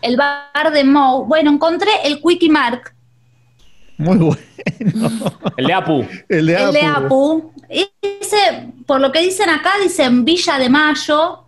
El 0.00 0.16
bar 0.16 0.70
de 0.72 0.84
Mou. 0.84 1.24
Bueno, 1.24 1.50
encontré 1.50 1.90
el 2.04 2.20
Quickie 2.22 2.48
Mark, 2.48 2.94
Muy 3.98 4.16
bueno. 4.16 4.36
El 5.56 5.66
de 5.66 5.72
Apu. 5.72 6.06
El 6.28 6.46
de 6.46 6.54
el 6.56 6.72
de 6.72 6.82
Apu. 6.82 7.04
Apu. 7.06 7.52
Ese, 7.68 8.72
por 8.86 9.00
lo 9.00 9.12
que 9.12 9.20
dicen 9.20 9.50
acá, 9.50 9.72
dicen 9.82 10.24
Villa 10.24 10.58
de 10.58 10.70
Mayo, 10.70 11.44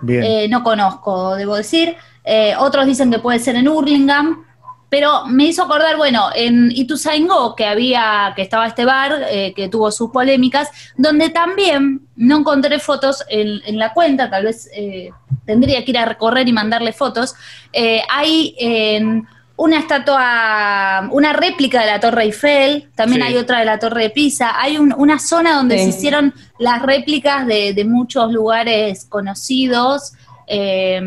Bien. 0.00 0.22
Eh, 0.22 0.48
no 0.48 0.62
conozco, 0.62 1.34
debo 1.34 1.56
decir. 1.56 1.96
Eh, 2.24 2.54
otros 2.58 2.86
dicen 2.86 3.10
que 3.10 3.18
puede 3.18 3.38
ser 3.38 3.56
en 3.56 3.68
Hurlingham. 3.68 4.44
Pero 4.90 5.26
me 5.26 5.46
hizo 5.46 5.64
acordar, 5.64 5.96
bueno, 5.96 6.28
en 6.36 6.70
Ituzaingó, 6.70 7.56
que 7.56 7.66
había, 7.66 8.32
que 8.36 8.42
estaba 8.42 8.68
este 8.68 8.84
bar, 8.84 9.24
eh, 9.28 9.52
que 9.52 9.68
tuvo 9.68 9.90
sus 9.90 10.10
polémicas, 10.10 10.70
donde 10.96 11.30
también 11.30 12.02
no 12.14 12.38
encontré 12.38 12.78
fotos 12.78 13.24
en, 13.28 13.60
en 13.66 13.76
la 13.76 13.92
cuenta, 13.92 14.30
tal 14.30 14.44
vez 14.44 14.70
eh, 14.72 15.10
tendría 15.46 15.84
que 15.84 15.90
ir 15.90 15.98
a 15.98 16.04
recorrer 16.04 16.46
y 16.48 16.52
mandarle 16.52 16.92
fotos. 16.92 17.34
Eh, 17.72 18.02
hay 18.08 18.54
en 18.56 19.26
una 19.56 19.78
estatua, 19.78 21.08
una 21.12 21.32
réplica 21.32 21.80
de 21.80 21.86
la 21.86 22.00
Torre 22.00 22.24
Eiffel, 22.24 22.88
también 22.94 23.22
Sí. 23.22 23.28
hay 23.28 23.36
otra 23.36 23.60
de 23.60 23.64
la 23.64 23.78
Torre 23.78 24.02
de 24.04 24.10
Pisa, 24.10 24.60
hay 24.60 24.78
un- 24.78 24.94
una 24.96 25.18
zona 25.18 25.54
donde 25.54 25.78
Sí. 25.78 25.84
se 25.92 25.98
hicieron 25.98 26.34
las 26.58 26.82
réplicas 26.82 27.46
de, 27.46 27.72
de 27.72 27.84
muchos 27.84 28.32
lugares 28.32 29.04
conocidos. 29.08 30.12
eh, 30.46 31.00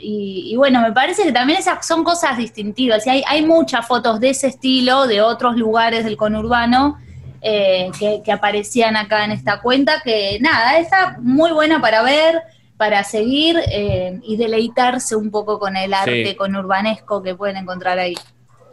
y, 0.00 0.50
y 0.52 0.56
bueno, 0.56 0.80
me 0.80 0.90
parece 0.90 1.22
que 1.22 1.30
también 1.30 1.60
esas 1.60 1.86
son 1.86 2.02
cosas 2.02 2.36
distintivas. 2.36 3.06
Y 3.06 3.10
hay, 3.10 3.22
hay 3.28 3.46
muchas 3.46 3.86
fotos 3.86 4.18
de 4.18 4.30
ese 4.30 4.48
estilo, 4.48 5.06
de 5.06 5.22
otros 5.22 5.54
lugares 5.56 6.04
del 6.04 6.16
conurbano, 6.16 6.98
eh, 7.40 7.88
que, 8.00 8.20
que 8.24 8.32
aparecían 8.32 8.96
acá 8.96 9.24
en 9.24 9.30
esta 9.30 9.60
cuenta, 9.60 10.00
que 10.02 10.38
nada, 10.40 10.76
está 10.78 11.16
muy 11.20 11.52
buena 11.52 11.80
para 11.80 12.02
ver, 12.02 12.42
para 12.80 13.04
seguir 13.04 13.58
eh, 13.70 14.20
y 14.22 14.38
deleitarse 14.38 15.14
un 15.14 15.30
poco 15.30 15.58
con 15.58 15.76
el 15.76 15.92
arte 15.92 16.28
Sí. 16.28 16.34
conurbanesco 16.34 17.22
que 17.22 17.34
pueden 17.34 17.58
encontrar 17.58 17.98
ahí. 17.98 18.14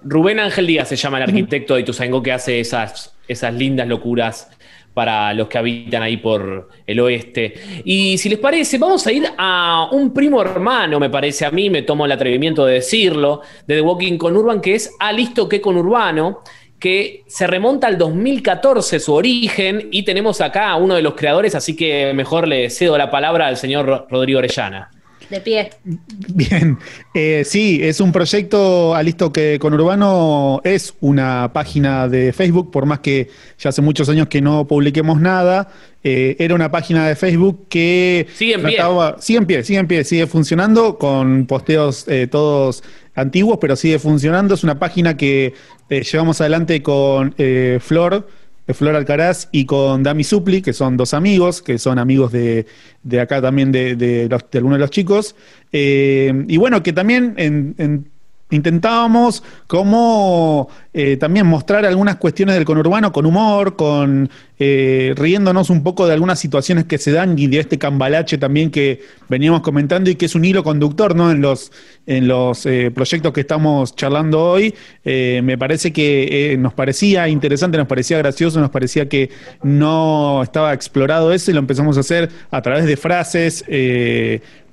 Rubén 0.01 0.39
Ángel 0.39 0.65
Díaz 0.65 0.87
se 0.87 0.95
llama 0.95 1.17
el 1.17 1.23
arquitecto 1.23 1.75
de 1.75 1.81
Ituzaingó 1.81 2.23
que 2.23 2.31
hace 2.31 2.61
esas, 2.61 3.13
esas 3.27 3.53
lindas 3.53 3.85
locuras 3.85 4.49
para 4.93 5.33
los 5.33 5.49
que 5.49 5.57
habitan 5.57 6.03
ahí 6.03 6.15
por 6.15 6.69
el 6.87 6.99
oeste. 7.01 7.53
Y 7.83 8.17
si 8.17 8.29
les 8.29 8.39
parece, 8.39 8.77
vamos 8.77 9.05
a 9.05 9.11
ir 9.11 9.25
a 9.37 9.89
un 9.91 10.13
primo 10.13 10.41
hermano, 10.41 11.01
me 11.01 11.09
parece 11.09 11.45
a 11.45 11.51
mí, 11.51 11.69
me 11.69 11.81
tomo 11.81 12.05
el 12.05 12.11
atrevimiento 12.13 12.65
de 12.65 12.75
decirlo, 12.75 13.41
de 13.67 13.75
The 13.75 13.81
Walking 13.81 14.17
Conurban, 14.17 14.61
que 14.61 14.75
es 14.75 14.95
A 15.01 15.11
Listo 15.11 15.49
que 15.49 15.59
Conurbano, 15.59 16.43
que 16.79 17.23
se 17.27 17.47
remonta 17.47 17.87
al 17.87 17.97
2014 17.97 18.99
su 18.99 19.13
origen, 19.13 19.87
y 19.91 20.03
tenemos 20.03 20.41
acá 20.41 20.69
a 20.69 20.75
uno 20.77 20.95
de 20.95 21.01
los 21.01 21.15
creadores, 21.15 21.55
así 21.55 21.75
que 21.75 22.13
mejor 22.13 22.47
le 22.47 22.69
cedo 22.69 22.97
la 22.97 23.09
palabra 23.09 23.47
al 23.47 23.57
señor 23.57 23.85
Ro- 23.85 24.07
Rodrigo 24.09 24.39
Orellana. 24.39 24.91
De 25.29 25.41
pie. 25.41 25.71
Bien, 25.83 26.77
Eh, 27.13 27.43
sí, 27.45 27.79
es 27.83 27.99
un 27.99 28.13
proyecto, 28.13 28.95
Alisto, 28.95 29.33
que 29.33 29.57
Conurbano 29.59 30.61
es 30.63 30.93
una 31.01 31.51
página 31.51 32.07
de 32.07 32.31
Facebook, 32.31 32.71
por 32.71 32.85
más 32.85 32.99
que 32.99 33.27
ya 33.59 33.69
hace 33.71 33.81
muchos 33.81 34.07
años 34.07 34.27
que 34.27 34.39
no 34.39 34.65
publiquemos 34.67 35.19
nada, 35.19 35.67
eh, 36.03 36.37
era 36.39 36.55
una 36.55 36.71
página 36.71 37.07
de 37.09 37.15
Facebook 37.17 37.65
que... 37.67 38.27
Sigue 38.35 38.53
en 38.53 38.63
pie. 38.63 38.77
Sigue 39.19 39.39
en 39.39 39.45
pie, 39.47 39.63
sigue 39.63 39.79
en 39.79 39.87
pie, 39.87 40.03
sigue 40.05 40.27
funcionando 40.27 40.97
con 40.97 41.45
posteos 41.45 42.07
eh, 42.07 42.27
todos 42.27 42.81
antiguos, 43.17 43.57
pero 43.59 43.75
sigue 43.75 43.99
funcionando. 43.99 44.53
Es 44.53 44.63
una 44.63 44.79
página 44.79 45.17
que 45.17 45.53
eh, 45.89 46.01
llevamos 46.03 46.39
adelante 46.39 46.81
con 46.81 47.35
eh, 47.37 47.79
Flor, 47.81 48.27
eh, 48.67 48.73
Flor 48.73 48.95
Alcaraz 48.95 49.49
y 49.51 49.65
con 49.65 50.03
Dami 50.03 50.23
Supli, 50.23 50.61
que 50.61 50.71
son 50.73 50.95
dos 50.97 51.13
amigos, 51.13 51.61
que 51.61 51.77
son 51.77 51.99
amigos 51.99 52.31
de, 52.31 52.65
de 53.03 53.19
acá 53.19 53.41
también 53.41 53.71
de, 53.71 53.95
de, 53.95 54.27
de 54.29 54.35
algunos 54.53 54.77
de 54.77 54.81
los 54.81 54.91
chicos. 54.91 55.35
Eh, 55.73 56.45
y 56.47 56.57
bueno, 56.57 56.81
que 56.83 56.93
también 56.93 57.33
en- 57.37 57.75
en- 57.77 58.09
intentábamos 58.49 59.43
como 59.67 60.69
eh, 60.93 61.17
también 61.17 61.45
mostrar 61.45 61.85
algunas 61.85 62.15
cuestiones 62.15 62.55
del 62.55 62.65
conurbano 62.65 63.11
con 63.11 63.25
humor, 63.25 63.75
con 63.75 64.29
eh, 64.59 65.13
riéndonos 65.15 65.69
un 65.69 65.83
poco 65.83 66.07
de 66.07 66.13
algunas 66.13 66.39
situaciones 66.39 66.85
que 66.85 66.97
se 66.97 67.11
dan 67.11 67.37
y 67.37 67.47
de 67.47 67.59
este 67.59 67.77
cambalache 67.77 68.37
también 68.37 68.71
que 68.71 69.01
veníamos 69.29 69.61
comentando 69.61 70.09
y 70.09 70.15
que 70.15 70.25
es 70.25 70.33
un 70.33 70.45
hilo 70.45 70.63
conductor 70.63 71.15
¿no? 71.15 71.29
en 71.29 71.41
los, 71.41 71.71
en 72.07 72.27
los 72.27 72.65
eh, 72.65 72.89
proyectos 72.89 73.33
que 73.33 73.41
estamos 73.41 73.95
charlando 73.95 74.41
hoy. 74.41 74.73
Eh, 75.03 75.41
me 75.43 75.57
parece 75.57 75.91
que 75.91 76.55
nos 76.57 76.73
parecía 76.73 77.27
interesante, 77.27 77.77
nos 77.77 77.87
parecía 77.87 78.17
gracioso, 78.17 78.59
nos 78.59 78.71
parecía 78.71 79.09
que 79.09 79.29
no 79.61 80.41
estaba 80.41 80.73
explorado 80.73 81.33
eso 81.33 81.51
y 81.51 81.53
lo 81.53 81.59
empezamos 81.59 81.97
a 81.97 81.99
hacer 81.99 82.29
a 82.49 82.61
través 82.61 82.85
de 82.85 82.97
frases. 82.97 83.63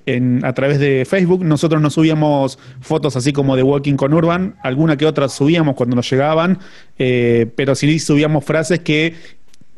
En- 0.06 0.44
a 0.44 0.52
través 0.52 0.78
de 0.78 1.04
Facebook. 1.08 1.44
Nosotros 1.44 1.80
no 1.80 1.90
subíamos 1.90 2.58
fotos 2.80 3.16
así 3.16 3.32
como 3.32 3.56
de 3.56 3.62
Walking 3.62 3.94
con 3.94 4.12
Urban, 4.14 4.56
alguna 4.62 4.96
que 4.96 5.06
otra 5.06 5.28
subíamos 5.28 5.74
cuando 5.76 5.96
nos 5.96 6.10
llegaban, 6.10 6.58
eh, 6.98 7.46
pero 7.56 7.74
sí 7.74 7.98
subíamos 7.98 8.44
frases 8.44 8.80
que 8.80 9.14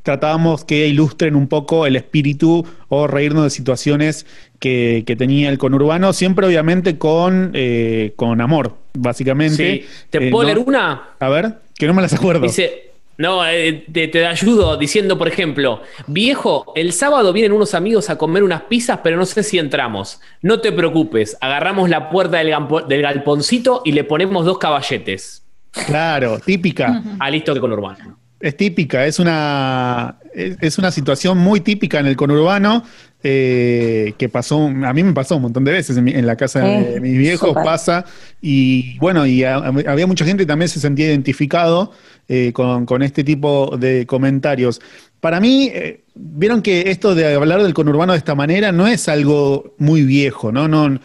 tratábamos 0.02 0.64
que 0.64 0.86
ilustren 0.86 1.34
un 1.34 1.48
poco 1.48 1.84
el 1.84 1.96
espíritu 1.96 2.64
o 2.88 3.08
reírnos 3.08 3.42
de 3.42 3.50
situaciones 3.50 4.24
que, 4.60 5.02
que 5.04 5.16
tenía 5.16 5.48
el 5.48 5.58
conurbano, 5.58 6.12
siempre 6.12 6.46
obviamente 6.46 6.96
con, 6.96 7.50
eh, 7.54 8.12
con 8.14 8.40
amor, 8.40 8.76
básicamente. 8.94 9.56
Sí. 9.80 9.84
¿Te 10.10 10.28
Eh, 10.28 10.30
puedo 10.30 10.46
no- 10.48 10.54
leer 10.54 10.64
una? 10.66 11.08
A 11.18 11.28
ver, 11.28 11.56
que 11.76 11.86
no 11.88 11.94
me 11.94 12.02
las 12.02 12.14
acuerdo. 12.14 12.42
Dice, 12.46 12.85
no, 13.18 13.46
eh, 13.46 13.84
te, 13.92 14.08
te 14.08 14.26
ayudo 14.26 14.76
diciendo, 14.76 15.16
por 15.18 15.28
ejemplo, 15.28 15.82
viejo, 16.06 16.72
el 16.76 16.92
sábado 16.92 17.32
vienen 17.32 17.52
unos 17.52 17.74
amigos 17.74 18.10
a 18.10 18.18
comer 18.18 18.42
unas 18.42 18.62
pizzas, 18.62 19.00
pero 19.02 19.16
no 19.16 19.24
sé 19.26 19.42
si 19.42 19.58
entramos. 19.58 20.20
No 20.42 20.60
te 20.60 20.72
preocupes, 20.72 21.36
agarramos 21.40 21.88
la 21.88 22.10
puerta 22.10 22.38
del, 22.38 22.50
gampo- 22.50 22.86
del 22.86 23.02
galponcito 23.02 23.82
y 23.84 23.92
le 23.92 24.04
ponemos 24.04 24.44
dos 24.44 24.58
caballetes. 24.58 25.42
Claro, 25.86 26.38
típica. 26.40 27.02
Ah, 27.18 27.30
listo 27.30 27.52
que 27.54 27.60
con 27.60 27.72
urbano. 27.72 28.18
Es 28.38 28.56
típica, 28.56 29.06
es 29.06 29.18
una, 29.18 30.16
es, 30.34 30.56
es 30.60 30.78
una 30.78 30.90
situación 30.90 31.38
muy 31.38 31.60
típica 31.60 31.98
en 32.00 32.06
el 32.06 32.16
conurbano 32.16 32.84
eh, 33.28 34.14
que 34.18 34.28
pasó, 34.28 34.66
a 34.66 34.92
mí 34.92 35.02
me 35.02 35.12
pasó 35.12 35.34
un 35.36 35.42
montón 35.42 35.64
de 35.64 35.72
veces 35.72 35.96
en, 35.96 36.04
mi- 36.04 36.12
en 36.12 36.26
la 36.26 36.36
casa 36.36 36.60
de 36.60 37.00
mis 37.00 37.18
viejos, 37.18 37.52
pasa, 37.54 38.04
y 38.40 38.96
bueno, 38.98 39.26
y 39.26 39.42
a- 39.42 39.56
había 39.56 40.06
mucha 40.06 40.24
gente 40.24 40.44
que 40.44 40.46
también 40.46 40.68
se 40.68 40.78
sentía 40.78 41.06
identificado 41.06 41.90
eh, 42.28 42.52
con, 42.52 42.86
con 42.86 43.02
este 43.02 43.24
tipo 43.24 43.76
de 43.76 44.06
comentarios. 44.06 44.80
Para 45.20 45.40
mí, 45.40 45.70
eh, 45.74 46.04
vieron 46.14 46.62
que 46.62 46.90
esto 46.90 47.14
de 47.16 47.34
hablar 47.34 47.62
del 47.62 47.74
conurbano 47.74 48.12
de 48.12 48.18
esta 48.18 48.34
manera 48.36 48.70
no 48.70 48.86
es 48.86 49.08
algo 49.08 49.74
muy 49.78 50.02
viejo, 50.02 50.52
¿no? 50.52 50.68
no 50.68 51.00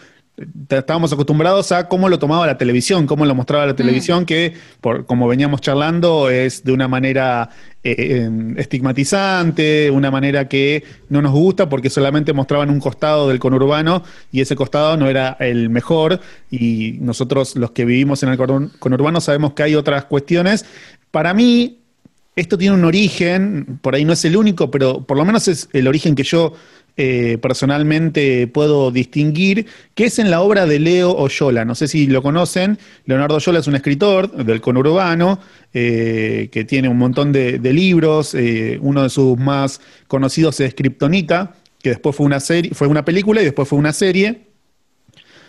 estábamos 0.68 1.12
acostumbrados 1.12 1.72
a 1.72 1.88
cómo 1.88 2.08
lo 2.08 2.18
tomaba 2.18 2.46
la 2.46 2.56
televisión, 2.58 3.06
cómo 3.06 3.26
lo 3.26 3.34
mostraba 3.34 3.66
la 3.66 3.76
televisión, 3.76 4.24
que 4.24 4.54
por, 4.80 5.04
como 5.04 5.28
veníamos 5.28 5.60
charlando 5.60 6.30
es 6.30 6.64
de 6.64 6.72
una 6.72 6.88
manera 6.88 7.50
eh, 7.84 8.24
em, 8.24 8.58
estigmatizante, 8.58 9.90
una 9.90 10.10
manera 10.10 10.48
que 10.48 10.84
no 11.10 11.20
nos 11.20 11.32
gusta 11.32 11.68
porque 11.68 11.90
solamente 11.90 12.32
mostraban 12.32 12.70
un 12.70 12.80
costado 12.80 13.28
del 13.28 13.38
conurbano 13.38 14.02
y 14.32 14.40
ese 14.40 14.56
costado 14.56 14.96
no 14.96 15.08
era 15.08 15.36
el 15.38 15.68
mejor 15.68 16.20
y 16.50 16.96
nosotros 17.00 17.54
los 17.56 17.72
que 17.72 17.84
vivimos 17.84 18.22
en 18.22 18.30
el 18.30 18.38
conur- 18.38 18.70
conurbano 18.78 19.20
sabemos 19.20 19.52
que 19.52 19.64
hay 19.64 19.74
otras 19.74 20.06
cuestiones. 20.06 20.64
Para 21.10 21.34
mí, 21.34 21.78
esto 22.34 22.56
tiene 22.56 22.74
un 22.74 22.84
origen, 22.86 23.78
por 23.82 23.94
ahí 23.94 24.06
no 24.06 24.14
es 24.14 24.24
el 24.24 24.36
único, 24.38 24.70
pero 24.70 25.02
por 25.02 25.18
lo 25.18 25.24
menos 25.26 25.46
es 25.48 25.68
el 25.74 25.86
origen 25.86 26.14
que 26.14 26.22
yo 26.22 26.54
eh, 26.98 27.38
personalmente 27.40 28.46
puedo 28.48 28.90
distinguir, 28.90 29.66
que 29.94 30.04
es 30.04 30.18
en 30.18 30.30
la 30.30 30.42
obra 30.42 30.66
de 30.66 30.78
Leo 30.78 31.10
Oyola. 31.12 31.64
No 31.64 31.74
sé 31.74 31.88
si 31.88 32.06
lo 32.06 32.22
conocen. 32.22 32.78
Leonardo 33.06 33.36
Oyola 33.36 33.60
es 33.60 33.66
un 33.66 33.74
escritor 33.74 34.30
del 34.44 34.60
conurbano 34.60 35.40
eh, 35.72 36.50
que 36.52 36.64
tiene 36.64 36.90
un 36.90 36.98
montón 36.98 37.32
de, 37.32 37.58
libros. 37.72 38.34
Eh, 38.34 38.78
uno 38.82 39.04
de 39.04 39.08
sus 39.08 39.38
más 39.38 39.80
conocidos 40.06 40.60
es 40.60 40.74
Kryptonita, 40.74 41.54
que 41.82 41.90
después 41.90 42.14
fue 42.14 42.26
una, 42.26 42.40
serie, 42.40 42.72
fue 42.74 42.88
una 42.88 43.04
película 43.04 43.40
y 43.40 43.44
después 43.46 43.66
fue 43.66 43.78
una 43.78 43.94
serie, 43.94 44.48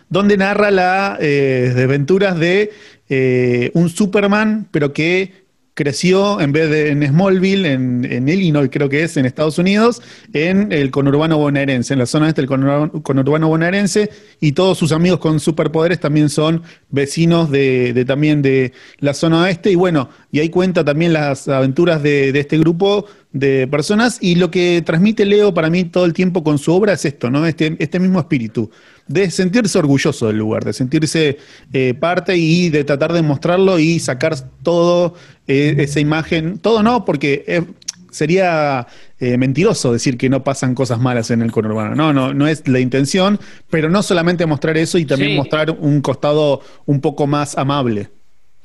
donde 0.07 0.37
narra 0.37 0.71
las 0.71 1.19
desventuras 1.19 2.39
de 2.39 3.71
un 3.73 3.89
Superman, 3.89 4.67
pero 4.71 4.93
que 4.93 5.42
creció 5.73 6.39
en 6.39 6.51
vez 6.51 6.69
de 6.69 6.89
en 6.89 7.07
Smallville, 7.07 7.65
en, 7.65 8.29
Illinois 8.29 8.69
creo 8.71 8.89
que 8.89 9.03
es, 9.03 9.17
en 9.17 9.25
Estados 9.25 9.57
Unidos, 9.57 10.01
en 10.33 10.71
el 10.71 10.91
conurbano 10.91 11.37
bonaerense, 11.37 11.93
en 11.93 11.99
la 11.99 12.05
zona 12.05 12.29
este 12.29 12.41
del 12.41 12.47
conurbano, 12.47 13.47
bonaerense, 13.47 14.09
y 14.39 14.51
todos 14.51 14.77
sus 14.77 14.91
amigos 14.91 15.19
con 15.19 15.39
superpoderes 15.39 15.99
también 15.99 16.29
son 16.29 16.63
vecinos 16.89 17.49
de, 17.49 18.03
también 18.05 18.41
de 18.41 18.73
la 18.99 19.13
zona 19.13 19.43
oeste, 19.43 19.71
y 19.71 19.75
bueno, 19.75 20.09
y 20.31 20.39
ahí 20.39 20.49
cuenta 20.49 20.83
también 20.83 21.13
las 21.13 21.47
aventuras 21.47 22.03
de, 22.03 22.31
de 22.31 22.39
este 22.39 22.57
grupo 22.57 23.05
de 23.31 23.67
personas, 23.67 24.19
y 24.21 24.35
lo 24.35 24.51
que 24.51 24.83
transmite 24.85 25.25
Leo 25.25 25.53
para 25.53 25.69
mí 25.69 25.85
todo 25.85 26.05
el 26.05 26.13
tiempo 26.13 26.43
con 26.43 26.59
su 26.59 26.71
obra 26.71 26.93
es 26.93 27.05
esto, 27.05 27.31
¿no? 27.31 27.45
Este, 27.47 27.75
este 27.79 27.99
mismo 27.99 28.19
espíritu 28.19 28.69
de 29.07 29.29
sentirse 29.31 29.77
orgulloso 29.77 30.27
del 30.27 30.37
lugar, 30.37 30.63
de 30.63 30.73
sentirse 30.73 31.37
eh, 31.71 31.93
parte 31.93 32.37
y 32.37 32.69
de 32.69 32.83
tratar 32.83 33.13
de 33.13 33.21
mostrarlo 33.21 33.79
y 33.79 33.99
sacar 33.99 34.35
todo 34.63 35.15
eh, 35.47 35.75
esa 35.79 35.99
imagen. 35.99 36.59
Todo 36.59 36.83
no, 36.83 37.05
porque 37.05 37.43
eh, 37.47 37.63
sería 38.11 38.87
mentiroso 39.19 39.93
decir 39.93 40.17
que 40.17 40.27
no 40.27 40.43
pasan 40.43 40.75
cosas 40.75 40.99
malas 40.99 41.31
en 41.31 41.41
el 41.41 41.49
conurbano. 41.49 41.95
No, 41.95 42.11
no, 42.11 42.33
no 42.33 42.45
es 42.45 42.67
la 42.67 42.81
intención, 42.81 43.39
pero 43.69 43.89
no 43.89 44.03
solamente 44.03 44.45
mostrar 44.45 44.75
eso 44.77 44.97
y 44.97 45.05
también 45.05 45.37
mostrar 45.37 45.71
un 45.71 46.01
costado 46.01 46.59
un 46.85 46.99
poco 46.99 47.25
más 47.25 47.57
amable. 47.57 48.09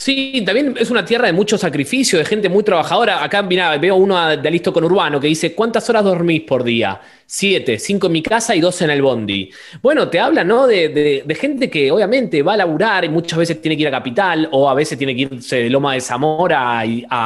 Sí, 0.01 0.45
también 0.47 0.77
es 0.79 0.93
una 0.93 1.05
tierra 1.05 1.27
de 1.27 1.33
mucho 1.33 1.59
sacrificio, 1.59 2.21
de 2.21 2.25
gente 2.25 2.49
muy 2.49 2.63
trabajadora. 2.63 3.25
Acá 3.25 3.43
mira, 3.43 3.77
veo 3.79 3.97
uno 3.97 4.37
de 4.37 4.49
Alisto 4.49 4.73
con 4.73 4.85
Urbano 4.85 5.19
que 5.19 5.27
dice, 5.27 5.57
¿cuántas 5.57 5.91
horas 5.91 6.05
dormís 6.05 6.43
por 6.43 6.63
día? 6.63 7.01
Siete, 7.27 7.81
cinco 7.81 8.07
en 8.07 8.13
mi 8.13 8.23
casa 8.23 8.55
y 8.55 8.61
dos 8.61 8.81
en 8.81 8.91
el 8.91 9.03
bondi. 9.03 9.51
Bueno, 9.83 10.09
te 10.09 10.21
habla, 10.21 10.45
¿no? 10.45 10.69
De, 10.69 11.25
gente 11.37 11.69
que 11.69 11.91
obviamente 11.91 12.45
va 12.45 12.53
a 12.53 12.59
laburar 12.59 13.05
y 13.07 13.09
muchas 13.09 13.41
veces 13.41 13.61
tiene 13.61 13.77
que 13.77 13.83
ir 13.83 13.89
a 13.89 13.91
Capital 13.91 14.49
o 14.53 14.71
a 14.71 14.75
veces 14.75 14.97
tiene 14.97 15.17
que 15.17 15.23
irse 15.23 15.57
de 15.65 15.69
Loma 15.69 15.95
de 15.95 16.01
Zamora 16.01 16.79
a, 16.81 16.85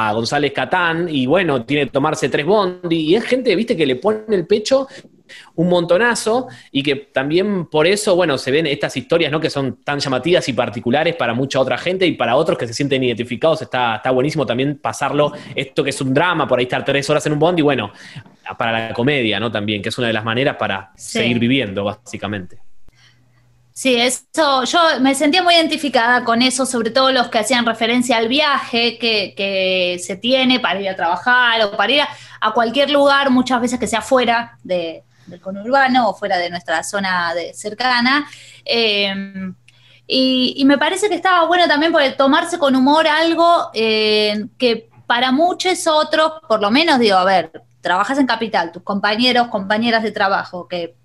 a 0.09 0.13
González 0.13 0.51
Catán 0.51 1.07
y 1.07 1.27
bueno, 1.27 1.63
tiene 1.65 1.85
que 1.85 1.91
tomarse 1.91 2.27
tres 2.27 2.43
bondi. 2.43 3.01
Y 3.01 3.15
es 3.15 3.23
gente, 3.23 3.55
viste, 3.55 3.77
que 3.77 3.85
le 3.85 3.97
pone 3.97 4.23
el 4.29 4.47
pecho 4.47 4.87
un 5.55 5.69
montonazo 5.69 6.47
y 6.71 6.83
que 6.83 6.95
también 6.95 7.65
por 7.65 7.87
eso, 7.87 8.15
bueno, 8.15 8.37
se 8.37 8.51
ven 8.51 8.67
estas 8.67 8.95
historias, 8.97 9.31
¿no? 9.31 9.39
Que 9.39 9.49
son 9.49 9.83
tan 9.83 9.99
llamativas 9.99 10.47
y 10.49 10.53
particulares 10.53 11.15
para 11.15 11.33
mucha 11.33 11.59
otra 11.59 11.77
gente 11.77 12.05
y 12.05 12.13
para 12.13 12.35
otros 12.35 12.57
que 12.57 12.67
se 12.67 12.73
sienten 12.73 13.03
identificados. 13.03 13.61
Está, 13.61 13.97
está 13.97 14.11
buenísimo 14.11 14.45
también 14.45 14.77
pasarlo, 14.77 15.33
esto 15.55 15.83
que 15.83 15.91
es 15.91 16.01
un 16.01 16.13
drama, 16.13 16.47
por 16.47 16.59
ahí 16.59 16.63
estar 16.63 16.83
tres 16.83 17.09
horas 17.09 17.25
en 17.25 17.33
un 17.33 17.39
bond 17.39 17.59
y 17.59 17.61
bueno, 17.61 17.91
para 18.57 18.87
la 18.89 18.93
comedia, 18.93 19.39
¿no? 19.39 19.51
También, 19.51 19.81
que 19.81 19.89
es 19.89 19.97
una 19.97 20.07
de 20.07 20.13
las 20.13 20.23
maneras 20.23 20.57
para 20.57 20.91
seguir 20.95 21.39
viviendo, 21.39 21.83
básicamente. 21.83 22.59
Sí, 23.75 23.95
eso, 23.95 24.63
yo 24.65 24.79
me 25.01 25.15
sentía 25.15 25.41
muy 25.41 25.55
identificada 25.55 26.23
con 26.23 26.43
eso, 26.43 26.63
sobre 26.65 26.91
todo 26.91 27.11
los 27.11 27.29
que 27.29 27.39
hacían 27.39 27.65
referencia 27.65 28.17
al 28.17 28.27
viaje 28.27 28.99
que, 28.99 29.33
que 29.35 29.97
se 29.99 30.15
tiene 30.15 30.59
para 30.59 30.79
ir 30.79 30.89
a 30.89 30.95
trabajar 30.95 31.59
o 31.63 31.75
para 31.75 31.91
ir 31.91 32.01
a 32.39 32.51
cualquier 32.53 32.91
lugar, 32.91 33.31
muchas 33.31 33.59
veces 33.59 33.79
que 33.79 33.87
sea 33.87 34.01
fuera 34.01 34.59
de, 34.63 35.03
del 35.25 35.39
conurbano 35.39 36.09
o 36.09 36.13
fuera 36.13 36.37
de 36.37 36.49
nuestra 36.49 36.83
zona 36.83 37.33
cercana. 37.53 38.27
Em, 38.65 39.55
y, 40.07 40.63
me 40.65 40.77
parece 40.77 41.09
que 41.09 41.15
estaba 41.15 41.47
bueno 41.47 41.67
también 41.67 41.91
por 41.91 42.01
tomarse 42.13 42.59
con 42.59 42.75
humor 42.75 43.07
algo 43.07 43.69
eh, 43.73 44.47
que 44.57 44.89
para 45.07 45.31
muchos 45.31 45.87
otros, 45.87 46.33
por 46.47 46.61
lo 46.61 46.71
menos 46.71 46.99
digo, 46.99 47.17
a 47.17 47.23
ver, 47.23 47.51
trabajas 47.81 48.17
en 48.17 48.27
Capital, 48.27 48.71
tus 48.71 48.83
compañeros, 48.83 49.47
compañeras 49.47 50.03
de 50.03 50.11
trabajo, 50.11 50.67
que 50.67 50.95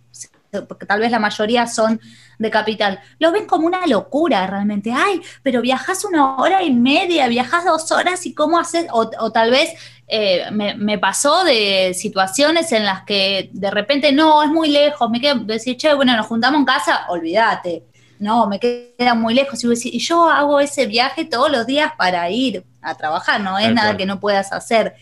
tal 0.86 1.00
vez 1.00 1.10
la 1.10 1.18
mayoría 1.18 1.66
son 1.66 2.00
de 2.38 2.50
capital, 2.50 3.00
lo 3.18 3.32
ven 3.32 3.46
como 3.46 3.66
una 3.66 3.86
locura 3.86 4.46
realmente. 4.46 4.92
Ay, 4.92 5.20
pero 5.42 5.60
viajas 5.60 6.04
una 6.04 6.36
hora 6.36 6.62
y 6.62 6.72
media, 6.72 7.26
viajas 7.28 7.64
dos 7.64 7.90
horas 7.92 8.24
y 8.26 8.34
cómo 8.34 8.58
haces, 8.58 8.86
o 8.92 9.32
tal 9.32 9.50
vez 9.50 9.70
eh, 10.10 10.50
me, 10.50 10.98
pasó 10.98 11.44
de 11.44 11.92
situaciones 11.92 12.72
en 12.72 12.86
las 12.86 13.02
que 13.02 13.50
de 13.52 13.70
repente 13.70 14.10
no, 14.10 14.42
es 14.42 14.48
muy 14.48 14.70
lejos, 14.70 15.10
me 15.10 15.20
quedo 15.20 15.40
decir, 15.40 15.76
che, 15.76 15.92
bueno, 15.92 16.16
nos 16.16 16.26
juntamos 16.26 16.60
en 16.60 16.64
casa, 16.64 17.04
olvídate, 17.08 17.84
no, 18.18 18.46
me 18.48 18.58
queda 18.58 19.14
muy 19.14 19.34
lejos. 19.34 19.62
Y 19.62 19.98
yo 19.98 20.30
hago 20.30 20.60
ese 20.60 20.86
viaje 20.86 21.26
todos 21.26 21.50
los 21.50 21.66
días 21.66 21.92
para 21.98 22.30
ir 22.30 22.64
a 22.80 22.94
trabajar, 22.94 23.42
no 23.42 23.58
es 23.58 23.70
nada 23.72 23.98
que 23.98 24.06
no 24.06 24.18
puedas 24.18 24.50
hacer, 24.50 24.94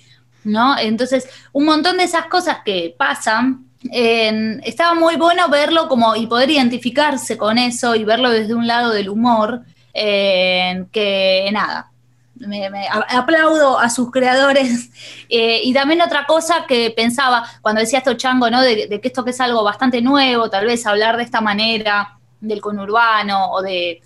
¿no? 0.42 0.76
Entonces, 0.76 1.28
un 1.52 1.66
montón 1.66 1.98
de 1.98 2.04
esas 2.04 2.26
cosas 2.26 2.58
que 2.64 2.94
pasan. 2.98 3.64
estaba 3.92 4.94
muy 4.94 5.14
bueno 5.14 5.48
verlo 5.48 5.86
como 5.86 6.16
y 6.16 6.26
poder 6.26 6.50
identificarse 6.50 7.36
con 7.36 7.58
eso 7.58 7.94
y 7.94 8.02
verlo 8.04 8.30
desde 8.30 8.54
un 8.54 8.66
lado 8.66 8.90
del 8.90 9.08
humor, 9.08 9.62
que 9.94 11.48
nada, 11.52 11.92
me, 12.38 12.88
aplaudo 12.88 13.78
a 13.78 13.90
sus 13.90 14.10
creadores. 14.10 14.90
Eh, 15.28 15.62
y 15.64 15.72
también 15.72 16.00
otra 16.02 16.24
cosa 16.24 16.66
que 16.68 16.92
pensaba 16.92 17.44
cuando 17.60 17.80
decía 17.80 17.98
esto 17.98 18.14
Chango, 18.14 18.48
¿no? 18.48 18.62
De, 18.62 19.00
que 19.00 19.08
esto 19.08 19.24
que 19.24 19.32
es 19.32 19.40
algo 19.40 19.64
bastante 19.64 20.00
nuevo, 20.00 20.48
tal 20.48 20.66
vez 20.66 20.86
hablar 20.86 21.16
de 21.16 21.24
esta 21.24 21.40
manera 21.40 22.16
del 22.40 22.60
conurbano 22.60 23.50
o 23.50 23.60
de, 23.60 24.02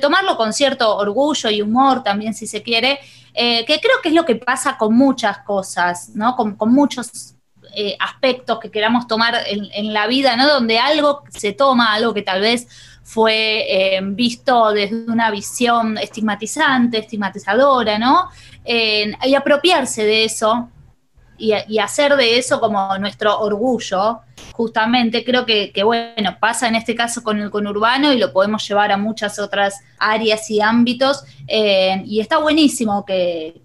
tomarlo 0.00 0.36
con 0.36 0.52
cierto 0.52 0.96
orgullo 0.96 1.50
y 1.50 1.62
humor 1.62 2.02
también, 2.02 2.34
si 2.34 2.48
se 2.48 2.64
quiere, 2.64 2.98
eh, 3.32 3.64
que 3.64 3.78
creo 3.78 4.02
que 4.02 4.08
es 4.08 4.14
lo 4.16 4.24
que 4.24 4.34
pasa 4.34 4.76
con 4.76 4.92
muchas 4.96 5.38
cosas, 5.38 6.10
¿no? 6.16 6.34
Con, 6.34 6.56
muchos 6.72 7.35
eh, 7.78 7.96
aspectos 8.00 8.58
que 8.58 8.70
queramos 8.70 9.06
tomar 9.06 9.34
en, 9.46 9.92
la 9.92 10.06
vida, 10.06 10.36
¿no? 10.36 10.48
Donde 10.48 10.78
algo 10.78 11.22
se 11.28 11.52
toma, 11.52 11.92
algo 11.92 12.14
que 12.14 12.22
tal 12.22 12.40
vez 12.40 12.66
fue 13.02 13.66
eh, 13.68 14.00
visto 14.02 14.72
desde 14.72 15.04
una 15.06 15.30
visión 15.30 15.98
estigmatizante, 15.98 16.98
estigmatizadora, 16.98 17.98
¿no? 17.98 18.30
y 18.68 19.34
apropiarse 19.36 20.02
de 20.02 20.24
eso 20.24 20.68
y, 21.38 21.78
hacer 21.78 22.16
de 22.16 22.38
eso 22.38 22.60
como 22.60 22.96
nuestro 22.98 23.38
orgullo, 23.40 24.20
justamente 24.52 25.24
creo 25.24 25.44
que, 25.44 25.72
bueno, 25.84 26.36
pasa 26.40 26.68
en 26.68 26.76
este 26.76 26.94
caso 26.94 27.22
con 27.22 27.38
el 27.38 27.50
conurbano 27.50 28.12
y 28.12 28.18
lo 28.18 28.32
podemos 28.32 28.66
llevar 28.66 28.90
a 28.92 28.96
muchas 28.96 29.38
otras 29.38 29.80
áreas 29.98 30.50
y 30.50 30.60
ámbitos, 30.60 31.24
eh, 31.46 32.02
y 32.06 32.20
está 32.20 32.38
buenísimo 32.38 33.04
que, 33.04 33.60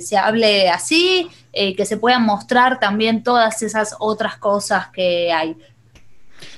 se 0.00 0.16
hable 0.16 0.68
así, 0.68 1.28
eh, 1.52 1.74
que 1.74 1.84
se 1.84 1.96
puedan 1.96 2.24
mostrar 2.24 2.78
también 2.78 3.22
todas 3.22 3.62
esas 3.62 3.96
otras 3.98 4.36
cosas 4.36 4.88
que 4.88 5.32
hay. 5.32 5.56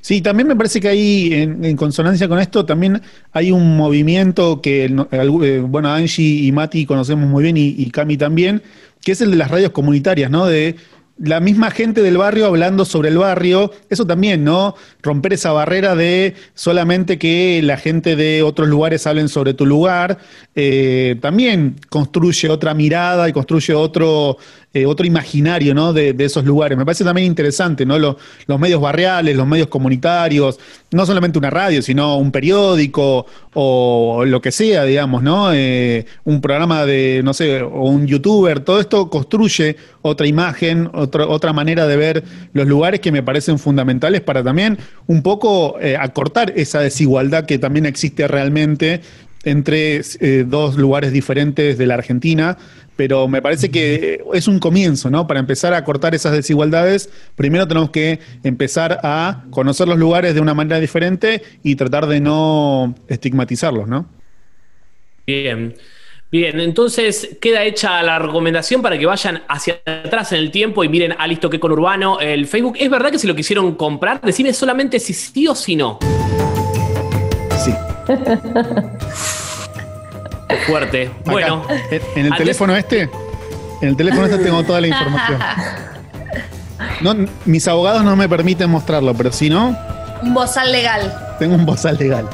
Sí, 0.01 0.21
también 0.21 0.49
me 0.49 0.57
parece 0.57 0.81
que 0.81 0.89
hay, 0.89 1.33
en, 1.33 1.77
consonancia 1.77 2.29
con 2.29 2.39
esto, 2.39 2.65
también 2.65 3.01
hay 3.33 3.53
un 3.53 3.77
movimiento 3.77 4.61
que, 4.61 4.85
eh, 4.85 5.65
bueno, 5.67 5.91
Angie 5.91 6.47
y 6.47 6.53
Mati 6.53 6.85
conocemos 6.85 7.29
muy 7.29 7.43
bien 7.45 7.57
y 7.57 7.91
Cami 7.91 8.17
también, 8.17 8.63
que 9.03 9.13
es 9.13 9.21
el 9.21 9.31
de 9.31 9.37
las 9.37 9.51
radios 9.51 9.71
comunitarias, 9.71 10.31
¿no? 10.31 10.47
De 10.47 10.77
la 11.19 11.41
misma 11.41 11.71
gente 11.71 12.01
del 12.01 12.17
barrio 12.17 12.47
hablando 12.47 12.85
sobre 12.85 13.09
el 13.09 13.19
barrio, 13.19 13.73
eso 13.91 14.07
también, 14.07 14.45
¿no? 14.45 14.77
Romper 15.03 15.33
esa 15.33 15.51
barrera 15.53 15.97
de 15.97 16.35
solamente 16.55 17.19
que 17.19 17.61
la 17.63 17.77
gente 17.77 18.15
de 18.15 18.43
otros 18.43 18.69
lugares 18.69 19.07
hablen 19.07 19.29
sobre 19.29 19.53
tu 19.53 19.67
lugar, 19.67 20.19
eh, 20.55 21.17
también 21.21 21.77
construye 21.89 22.49
otra 22.49 22.73
mirada 22.73 23.29
y 23.29 23.33
construye 23.33 23.75
otro, 23.75 24.39
eh, 24.73 24.87
otro 24.87 25.07
imaginario 25.07 25.75
¿no? 25.75 25.93
de, 25.93 26.15
esos 26.19 26.45
lugares. 26.45 26.79
Me 26.79 26.85
parece 26.85 27.03
también 27.03 27.27
interesante, 27.27 27.85
¿no? 27.85 27.99
Los, 27.99 28.17
medios 28.61 28.81
barriales, 28.81 29.37
los 29.37 29.47
medios 29.47 29.69
comunitarios, 29.69 30.59
no 30.91 31.05
solamente 31.05 31.39
una 31.39 31.51
radio, 31.51 31.83
sino 31.83 32.17
un 32.17 32.31
periódico 32.31 33.27
o 33.55 34.25
lo 34.27 34.41
que 34.41 34.53
sea, 34.53 34.85
digamos, 34.85 35.23
¿no? 35.23 35.53
Eh, 35.53 36.07
un 36.25 36.41
programa 36.41 36.87
de, 36.87 37.21
no 37.25 37.35
sé, 37.35 37.63
o 37.63 37.83
un 37.91 38.07
youtuber, 38.07 38.61
todo 38.61 38.81
esto 38.81 39.11
construye 39.11 39.77
otra 40.03 40.27
imagen, 40.27 40.91
otra, 40.95 41.27
otra 41.27 41.53
manera 41.53 41.87
de 41.87 41.97
ver 41.97 42.25
los 42.53 42.67
lugares 42.67 43.01
que 43.01 43.13
me 43.13 43.23
parecen 43.23 43.59
fundamentales 43.59 44.23
para 44.23 44.43
también 44.43 44.79
un 45.07 45.23
poco 45.23 45.79
eh, 45.81 45.97
acortar 45.99 46.53
esa 46.57 46.81
desigualdad 46.81 47.45
que 47.45 47.59
también 47.59 47.85
existe 47.87 48.27
realmente 48.27 49.03
entre 49.45 50.03
dos 50.47 50.77
lugares 50.77 51.13
diferentes 51.13 51.79
de 51.79 51.87
la 51.87 51.95
Argentina, 51.95 52.59
pero 52.99 53.29
me 53.29 53.41
parece 53.41 53.71
que 53.71 54.25
es 54.35 54.49
un 54.49 54.59
comienzo, 54.59 55.09
¿no? 55.09 55.29
Para 55.29 55.39
empezar 55.39 55.73
a 55.73 55.85
cortar 55.85 56.17
esas 56.17 56.33
desigualdades, 56.33 57.09
primero 57.37 57.69
tenemos 57.69 57.91
que 57.91 58.19
empezar 58.43 58.99
a 59.05 59.45
conocer 59.51 59.87
los 59.87 59.97
lugares 59.97 60.35
de 60.35 60.41
una 60.41 60.53
manera 60.53 60.81
diferente 60.81 61.45
y 61.63 61.77
tratar 61.77 62.09
de 62.09 62.19
no 62.19 62.97
estigmatizarlos, 63.07 63.87
¿no? 63.87 64.09
Bien. 65.25 65.77
Bien, 66.33 66.59
entonces 66.59 67.39
queda 67.41 67.63
hecha 67.63 68.03
la 68.03 68.19
recomendación 68.19 68.83
para 68.83 68.99
que 68.99 69.07
vayan 69.07 69.45
hacia 69.49 69.81
atrás 69.87 70.33
en 70.33 70.39
el 70.39 70.51
tiempo 70.51 70.83
y 70.83 70.89
miren 70.89 71.15
a 71.17 71.29
Listo 71.29 71.49
que 71.49 71.61
con 71.61 71.71
Urbano 71.71 72.19
el 72.19 72.49
Facebook. 72.49 72.79
¿Es 72.81 72.91
verdad 72.91 73.13
que 73.13 73.21
si 73.21 73.29
lo 73.29 73.37
quisieron 73.37 73.77
comprar? 73.77 74.21
Decime 74.23 74.53
solamente 74.53 74.99
si 74.99 75.15
sí 75.15 75.47
o 75.47 75.55
si 75.55 75.77
no. 75.77 76.01
Sí. 77.65 77.73
Fuerte. 80.67 81.07
Acá, 81.07 81.31
Bueno. 81.33 81.63
en- 81.69 82.03
en 82.15 82.27
el 82.27 82.33
antes- 82.33 82.39
teléfono 82.39 82.77
este, 82.77 83.03
en 83.83 83.89
el 83.89 83.97
teléfono 83.97 84.25
este 84.27 84.39
tengo 84.39 84.63
toda 84.65 84.81
la 84.81 84.87
información. 84.89 85.41
No, 87.01 87.15
mis 87.45 87.67
abogados 87.69 88.03
no 88.05 88.17
me 88.17 88.29
permiten 88.29 88.71
mostrarlo, 88.71 89.15
pero 89.15 89.33
si 89.33 89.51
no, 89.51 89.77
Un 90.23 90.35
bozal 90.35 90.73
legal. 90.73 91.13
tengo 91.39 91.55
un 91.55 91.65
bozal 91.67 91.97
legal. 91.99 92.29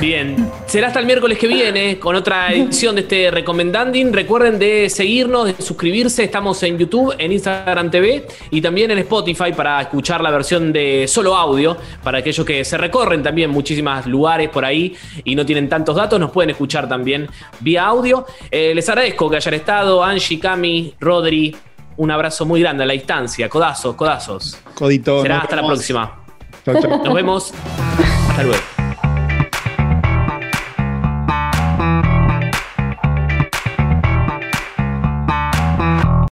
Bien, 0.00 0.50
será 0.64 0.86
hasta 0.86 0.98
el 0.98 1.04
miércoles 1.04 1.36
que 1.36 1.46
viene 1.46 1.98
con 1.98 2.16
otra 2.16 2.50
edición 2.54 2.94
de 2.94 3.02
este 3.02 3.30
Recomendanding. 3.30 4.14
Recuerden 4.14 4.58
de 4.58 4.88
seguirnos, 4.88 5.44
de 5.44 5.62
suscribirse. 5.62 6.24
Estamos 6.24 6.62
en 6.62 6.78
YouTube, 6.78 7.14
en 7.18 7.32
Instagram 7.32 7.90
TV 7.90 8.26
y 8.50 8.62
también 8.62 8.90
en 8.90 8.96
Spotify 9.00 9.52
para 9.54 9.78
escuchar 9.82 10.22
la 10.22 10.30
versión 10.30 10.72
de 10.72 11.06
solo 11.06 11.36
audio. 11.36 11.76
Para 12.02 12.18
aquellos 12.18 12.46
que 12.46 12.64
se 12.64 12.78
recorren 12.78 13.22
también 13.22 13.50
muchísimos 13.50 14.06
lugares 14.06 14.48
por 14.48 14.64
ahí 14.64 14.96
y 15.22 15.34
no 15.34 15.44
tienen 15.44 15.68
tantos 15.68 15.94
datos, 15.94 16.18
nos 16.18 16.30
pueden 16.30 16.48
escuchar 16.48 16.88
también 16.88 17.28
vía 17.60 17.84
audio. 17.84 18.24
Eh, 18.50 18.72
les 18.74 18.88
agradezco 18.88 19.28
que 19.28 19.36
hayan 19.36 19.52
estado, 19.52 20.02
Angie, 20.02 20.40
Cami, 20.40 20.94
Rodri. 20.98 21.54
Un 21.98 22.10
abrazo 22.10 22.46
muy 22.46 22.62
grande 22.62 22.84
a 22.84 22.86
la 22.86 22.94
distancia. 22.94 23.50
Codazos, 23.50 23.94
codazos. 23.96 24.58
Codito. 24.72 25.20
Será 25.20 25.40
hasta 25.40 25.56
la 25.56 25.66
próxima. 25.66 26.24
Chau, 26.64 26.80
chau. 26.80 27.04
Nos 27.04 27.14
vemos. 27.14 27.52
Hasta 28.30 28.42
luego. 28.44 28.79